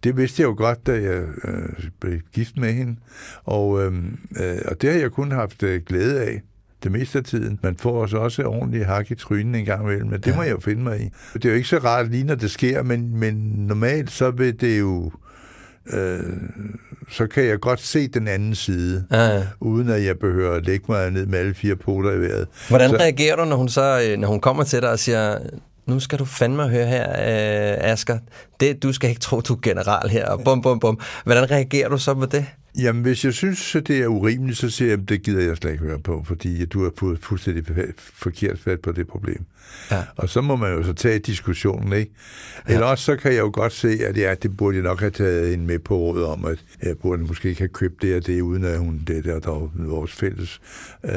[0.04, 2.96] det vidste jeg jo godt, da jeg øh, blev gift med hende.
[3.44, 3.92] Og, øh,
[4.36, 6.42] øh, og det har jeg kun haft øh, glæde af
[6.82, 7.58] det meste af tiden.
[7.62, 10.36] Man får også også ordentligt hak i trynen en gang imellem, men det ja.
[10.36, 11.10] må jeg jo finde mig i.
[11.34, 14.60] Det er jo ikke så rart lige, når det sker, men, men normalt så vil
[14.60, 15.12] det jo
[15.92, 16.20] øh,
[17.10, 19.42] så kan jeg godt se den anden side, ja, ja.
[19.60, 22.48] uden at jeg behøver at lægge mig ned med alle fire poter i vejret.
[22.68, 25.38] Hvordan så, reagerer du, når hun så øh, når hun kommer til dig og siger,
[25.86, 28.18] nu skal du fandme høre her, øh, Asger,
[28.60, 31.00] det, du skal ikke tro, du er general her, og bum, bum, bum.
[31.24, 32.46] Hvordan reagerer du så på det?
[32.78, 35.56] Jamen, hvis jeg synes, at det er urimeligt, så siger jeg, at det gider jeg
[35.56, 37.64] slet ikke høre på, fordi du har fået fuldstændig
[37.98, 39.44] forkert fat på det problem.
[39.90, 40.02] Ja.
[40.16, 42.12] Og så må man jo så tage diskussionen, ikke?
[42.66, 42.90] Eller ja.
[42.90, 45.54] også så kan jeg jo godt se, at ja, det burde jeg nok have taget
[45.54, 48.40] en med på råd om, at jeg burde måske ikke have købt det og det,
[48.40, 50.60] uden at hun det der, der er vores fælles
[51.04, 51.12] øh,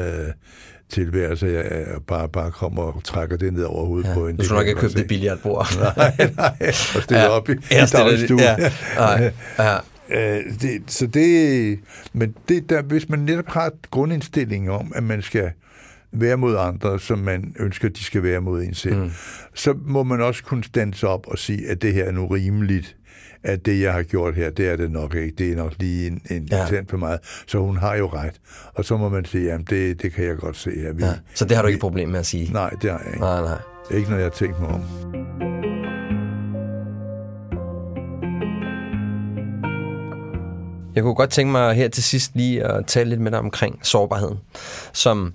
[0.88, 4.14] tilværelse, jeg bare, bare kommer og trækker det ned over hovedet ja.
[4.14, 4.36] på en.
[4.36, 5.66] Du skulle nok ikke købe det billiardbord.
[5.96, 6.56] nej, nej,
[6.96, 7.28] og stille ja.
[7.28, 8.40] op i, i dagstuen.
[8.40, 8.56] Ja.
[8.96, 9.32] Nej.
[9.58, 9.76] Ja.
[10.10, 11.78] Øh, det, så det,
[12.12, 15.50] men det der, hvis man netop har grundindstilling om, at man skal
[16.12, 19.10] være mod andre, som man ønsker, de skal være mod en selv, mm.
[19.54, 22.26] så må man også kunne stande sig op og sige, at det her er nu
[22.26, 22.96] rimeligt,
[23.48, 25.34] at det, jeg har gjort her, det er det nok ikke.
[25.38, 26.66] Det er nok lige en, en Ja.
[26.72, 26.80] ja.
[26.88, 27.20] for meget.
[27.46, 28.34] Så hun har jo ret.
[28.74, 30.92] Og så må man sige, jamen det, det kan jeg godt se her.
[30.92, 31.12] Vi, Ja.
[31.34, 32.52] Så det har du ikke et problem med at sige?
[32.52, 33.20] Nej, det har jeg ikke.
[33.20, 33.58] Nej, nej.
[33.98, 34.82] Ikke når jeg har tænkt mig om.
[40.94, 43.78] Jeg kunne godt tænke mig her til sidst lige at tale lidt med dig omkring
[43.82, 44.38] sårbarheden,
[44.92, 45.32] som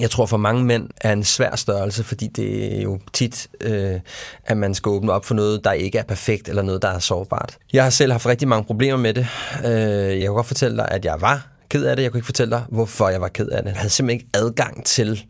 [0.00, 4.00] jeg tror for mange mænd er en svær størrelse, fordi det er jo tit, øh,
[4.44, 6.98] at man skal åbne op for noget, der ikke er perfekt, eller noget, der er
[6.98, 7.58] sårbart.
[7.72, 9.26] Jeg har selv haft rigtig mange problemer med det.
[9.64, 12.02] Øh, jeg kan godt fortælle dig, at jeg var ked af det.
[12.02, 13.70] Jeg kunne ikke fortælle dig, hvorfor jeg var ked af det.
[13.70, 15.24] Jeg havde simpelthen ikke adgang til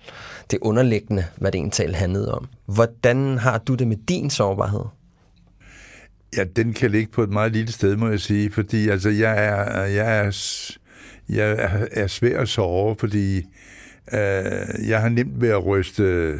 [0.51, 2.49] det underliggende, hvad det egentlig handlede om.
[2.67, 4.85] Hvordan har du det med din sårbarhed?
[6.37, 9.47] Ja, den kan ligge på et meget lille sted, må jeg sige, fordi altså, jeg,
[9.47, 10.33] er, jeg, er,
[11.29, 13.43] jeg er, er svær at sove, fordi
[14.13, 16.35] øh, jeg har nemt ved at ryste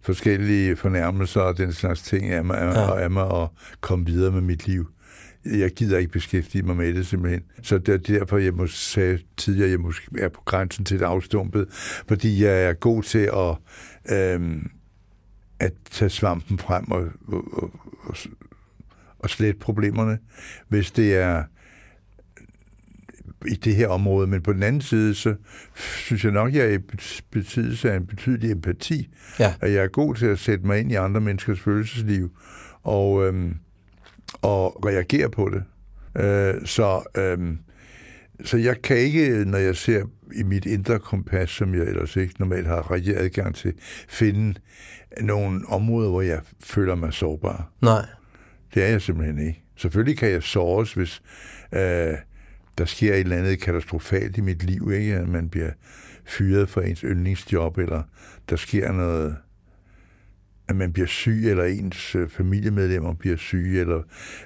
[0.00, 2.80] forskellige fornærmelser og den slags ting af mig, ja.
[2.80, 4.88] og af mig og komme videre med mit liv.
[5.44, 7.42] Jeg gider ikke beskæftige mig med det simpelthen.
[7.62, 11.04] Så det er derfor, jeg må sige tidligere, jeg måske er på grænsen til det
[11.04, 11.66] afstumpet,
[12.08, 13.56] fordi jeg er god til at,
[14.16, 14.62] øh,
[15.60, 17.70] at tage svampen frem og, og, og,
[18.04, 18.16] og
[19.24, 20.18] og slette problemerne,
[20.68, 21.44] hvis det er
[23.48, 24.26] i det her område.
[24.26, 25.34] Men på den anden side, så
[25.76, 26.78] synes jeg nok, jeg er i
[27.30, 29.08] besiddelse af en betydelig empati.
[29.38, 29.54] Ja.
[29.60, 32.30] At jeg er god til at sætte mig ind i andre menneskers følelsesliv
[32.82, 33.54] og, øhm,
[34.42, 35.62] og reagere på det.
[36.24, 37.58] Øh, så, øhm,
[38.44, 42.34] så jeg kan ikke, når jeg ser i mit indre kompas, som jeg ellers ikke
[42.38, 43.72] normalt har rigtig adgang til,
[44.08, 44.54] finde
[45.20, 47.72] nogle områder, hvor jeg føler mig sårbar.
[47.82, 48.06] Nej.
[48.74, 49.62] Det er jeg simpelthen ikke.
[49.76, 51.22] Selvfølgelig kan jeg såres, hvis
[51.74, 52.14] øh,
[52.78, 55.14] der sker et eller andet katastrofalt i mit liv, ikke?
[55.14, 55.70] At man bliver
[56.24, 58.02] fyret fra ens yndlingsjob, eller
[58.50, 59.36] der sker noget,
[60.68, 64.02] at man bliver syg, eller ens øh, familiemedlemmer bliver syge, eller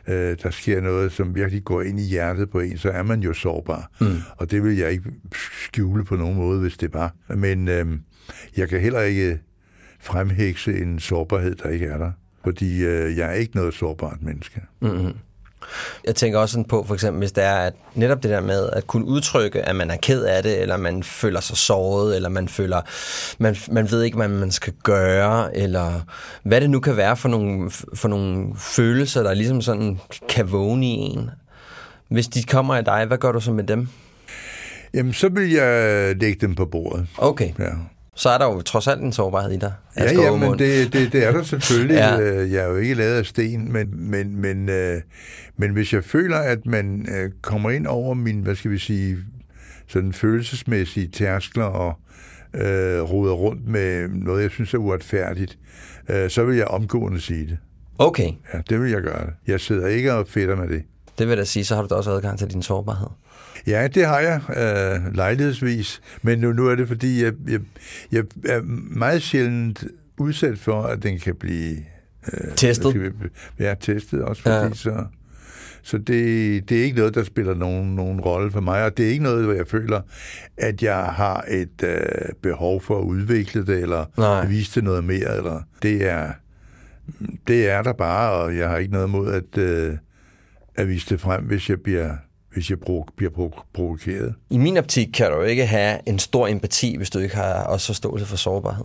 [0.09, 3.21] øh, der sker noget, som virkelig går ind i hjertet på en, så er man
[3.21, 3.91] jo sårbar.
[4.01, 4.07] Mm.
[4.37, 5.11] Og det vil jeg ikke
[5.65, 7.15] skjule på nogen måde, hvis det var.
[7.37, 7.87] Men øh,
[8.57, 9.41] jeg kan heller ikke
[10.01, 12.13] fremhækse en sårbarhed, der ikke er der.
[12.45, 14.61] Fordi øh, jeg er ikke noget sårbart menneske.
[14.81, 15.13] Mm-hmm.
[16.05, 18.71] Jeg tænker også sådan på, for eksempel, hvis det er at netop det der med
[18.73, 22.29] at kunne udtrykke, at man er ked af det, eller man føler sig såret, eller
[22.29, 22.81] man føler,
[23.39, 26.01] man, man ved ikke, hvad man skal gøre, eller
[26.43, 30.87] hvad det nu kan være for nogle, for nogle følelser, der ligesom sådan kan vågne
[30.87, 31.31] i en.
[32.09, 33.89] Hvis de kommer af dig, hvad gør du så med dem?
[34.95, 37.07] Jamen, så vil jeg lægge dem på bordet.
[37.19, 37.53] Okay.
[37.59, 37.71] Ja.
[38.19, 39.73] Så er der jo trods alt en sårbarhed i dig.
[39.97, 41.95] Ja, ja, men det, det, det er der selvfølgelig.
[42.05, 42.19] Ja.
[42.19, 42.35] ja.
[42.49, 45.01] Jeg er jo ikke lavet af sten, men, men, men, øh,
[45.57, 49.17] men hvis jeg føler, at man øh, kommer ind over min, hvad skal vi sige,
[49.89, 51.95] sådan følelsesmæssige tærskler og
[52.55, 55.59] øh, roder rundt med noget, jeg synes er uretfærdigt,
[56.09, 57.59] øh, så vil jeg omgående sige det.
[57.99, 59.27] Okay, Ja, det vil jeg gøre.
[59.47, 60.83] Jeg sidder ikke og fedter med det.
[61.19, 63.09] det vil jeg da sige, så har du da også adgang til din sårbarhed.
[63.69, 67.61] Ja, det har jeg øh, lejlighedsvis, men nu, nu er det fordi, jeg, jeg,
[68.13, 68.61] jeg er
[68.97, 69.85] meget sjældent
[70.19, 71.77] udsat for, at den kan blive
[72.33, 72.95] øh, Testet.
[73.21, 73.29] vi-
[73.65, 74.71] Ja, testet også, fordi ja.
[74.75, 75.05] så,
[75.83, 79.07] så det, det er ikke noget, der spiller nogen, nogen rolle for mig, og det
[79.07, 80.01] er ikke noget, hvor jeg føler,
[80.57, 81.99] at jeg har et øh,
[82.43, 84.47] behov for at udvikle det, eller Nej.
[84.47, 86.33] vise det noget mere, eller det er,
[87.49, 89.95] det er der bare, og jeg har ikke noget mod at, øh,
[90.75, 92.17] at vise det frem, hvis jeg bliver,
[92.53, 92.79] hvis jeg
[93.17, 94.35] bliver provo- provokeret.
[94.51, 97.87] I min optik kan du ikke have en stor empati, hvis du ikke har også
[97.87, 98.85] forståelse for sårbarhed.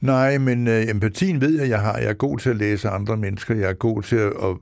[0.00, 1.98] Nej, men øh, empatien ved jeg, jeg har.
[1.98, 3.54] Jeg er god til at læse andre mennesker.
[3.54, 4.56] Jeg er god til at, at,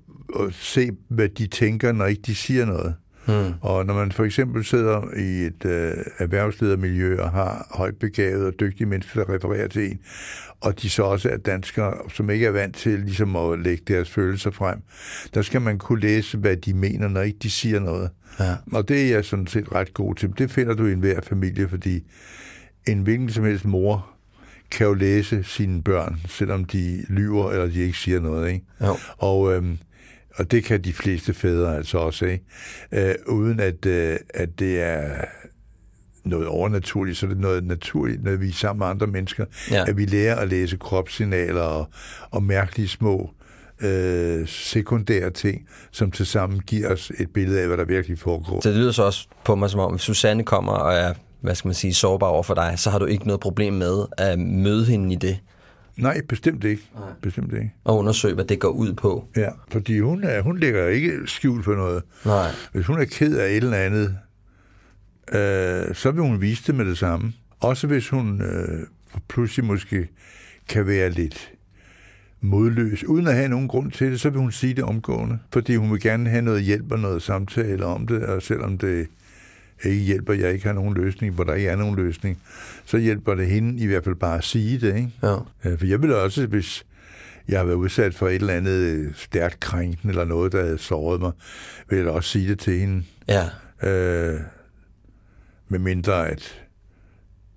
[0.47, 2.95] at se, hvad de tænker, når ikke de siger noget.
[3.27, 3.53] Hmm.
[3.61, 8.53] Og når man for eksempel sidder i et øh, erhvervsledermiljø og har højt begavet og
[8.61, 9.99] dygtige mennesker, der refererer til en,
[10.61, 14.11] og de så også er danskere, som ikke er vant til ligesom at lægge deres
[14.11, 14.79] følelser frem,
[15.35, 18.11] der skal man kunne læse, hvad de mener, når ikke de siger noget.
[18.41, 18.55] Ja.
[18.73, 20.33] Og det er jeg sådan set ret god til.
[20.39, 22.01] Det finder du i enhver familie, fordi
[22.89, 24.07] en hvilken som helst mor
[24.71, 28.53] kan jo læse sine børn, selvom de lyver, eller de ikke siger noget.
[28.53, 28.65] Ikke?
[28.81, 28.97] Jo.
[29.19, 29.79] Og, øhm,
[30.37, 32.45] og det kan de fleste fædre altså også, ikke?
[32.93, 35.25] Øh, uden at, øh, at det er
[36.25, 39.85] noget overnaturligt, så er det noget naturligt, når vi er sammen med andre mennesker, Ja.
[39.89, 41.87] at vi lærer at læse kropssignaler og,
[42.31, 43.31] og mærkelige små
[43.81, 48.61] øh, sekundære ting, som tilsammen giver os et billede af, hvad der virkelig foregår.
[48.61, 51.55] Så det lyder så også på mig som om, hvis Susanne kommer og er, hvad
[51.55, 54.39] skal man sige, sårbar over for dig, så har du ikke noget problem med at
[54.39, 55.39] møde hende i det
[55.97, 56.91] Nej, bestemt ikke.
[57.23, 57.75] Bestemt ikke.
[57.85, 59.29] og undersøge, hvad det går ud på.
[59.37, 62.03] Ja, fordi hun, er, hun lægger ikke skjul for noget.
[62.25, 62.51] Nej.
[62.73, 64.17] Hvis hun er ked af et eller andet,
[65.33, 67.33] øh, så vil hun vise det med det samme.
[67.61, 68.87] Også hvis hun øh,
[69.29, 70.09] pludselig måske
[70.69, 71.53] kan være lidt
[72.41, 75.77] modløs, uden at have nogen grund til det, så vil hun sige det omgående, fordi
[75.77, 79.07] hun vil gerne have noget hjælp og noget samtale om det, og selvom det
[79.85, 82.39] ikke hjælper, jeg ikke har nogen løsning, hvor der ikke er nogen løsning,
[82.85, 84.97] så hjælper det hende i hvert fald bare at sige det.
[84.97, 85.11] Ikke?
[85.23, 85.37] Ja.
[85.77, 86.85] For jeg vil også, hvis
[87.49, 91.21] jeg har været udsat for et eller andet stærkt krænkende eller noget, der havde såret
[91.21, 91.33] mig,
[91.89, 93.05] vil jeg også sige det til hende.
[93.29, 93.49] Ja.
[93.83, 94.41] Øh,
[95.69, 96.63] med mindre at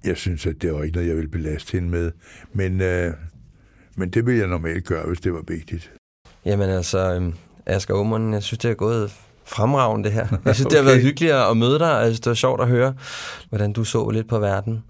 [0.05, 2.11] jeg synes, at det var ikke noget, jeg ville belaste hende med.
[2.53, 3.13] Men, øh,
[3.95, 5.91] men det ville jeg normalt gøre, hvis det var vigtigt.
[6.45, 7.33] Jamen altså, øhm,
[7.65, 9.11] Asger Aumund, jeg synes, det er gået
[9.45, 10.27] fremragende det her.
[10.45, 10.77] Jeg synes, okay.
[10.77, 11.85] det har været hyggeligt at møde dig.
[11.87, 12.93] Jeg synes, det var sjovt at høre,
[13.49, 14.83] hvordan du så lidt på verden.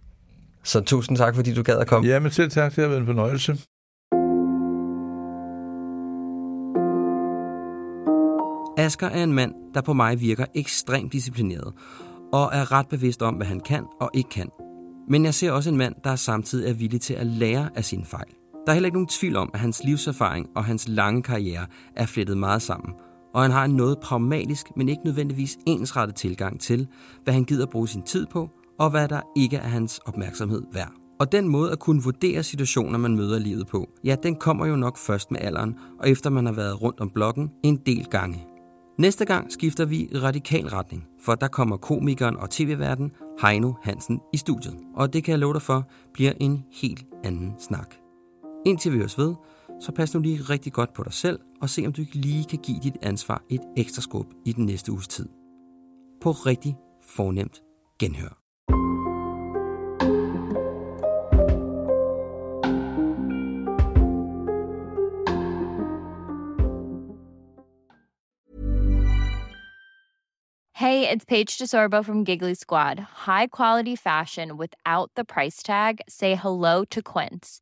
[0.63, 2.09] Så tusind tak, fordi du gad at komme.
[2.09, 2.75] Ja, men selv tak.
[2.75, 3.57] Det har været en fornøjelse.
[8.77, 11.73] Asger er en mand, der på mig virker ekstremt disciplineret,
[12.33, 14.49] og er ret bevidst om, hvad han kan og ikke kan.
[15.09, 18.05] Men jeg ser også en mand, der samtidig er villig til at lære af sine
[18.05, 18.27] fejl.
[18.65, 22.05] Der er heller ikke nogen tvivl om, at hans livserfaring og hans lange karriere er
[22.05, 22.93] flettet meget sammen,
[23.35, 26.87] og han har en noget pragmatisk, men ikke nødvendigvis ensrettet tilgang til,
[27.23, 30.91] hvad han gider bruge sin tid på, og hvad der ikke er hans opmærksomhed værd.
[31.19, 34.75] Og den måde at kunne vurdere situationer, man møder livet på, ja, den kommer jo
[34.75, 38.45] nok først med alderen, og efter man har været rundt om blokken en del gange.
[38.99, 43.11] Næste gang skifter vi radikal retning, for der kommer komikeren og tv-verden
[43.41, 44.75] Heino Hansen i studiet.
[44.95, 47.95] Og det kan jeg love dig for, bliver en helt anden snak.
[48.65, 49.33] Indtil vi høres ved,
[49.81, 52.45] så pas nu lige rigtig godt på dig selv, og se om du ikke lige
[52.45, 55.29] kan give dit ansvar et ekstra skub i den næste uges tid.
[56.21, 57.61] På rigtig fornemt
[57.99, 58.45] genhør.
[70.85, 72.99] Hey, it's Paige DeSorbo from Giggly Squad.
[73.25, 75.99] High quality fashion without the price tag.
[76.07, 77.61] Say hello to Quince.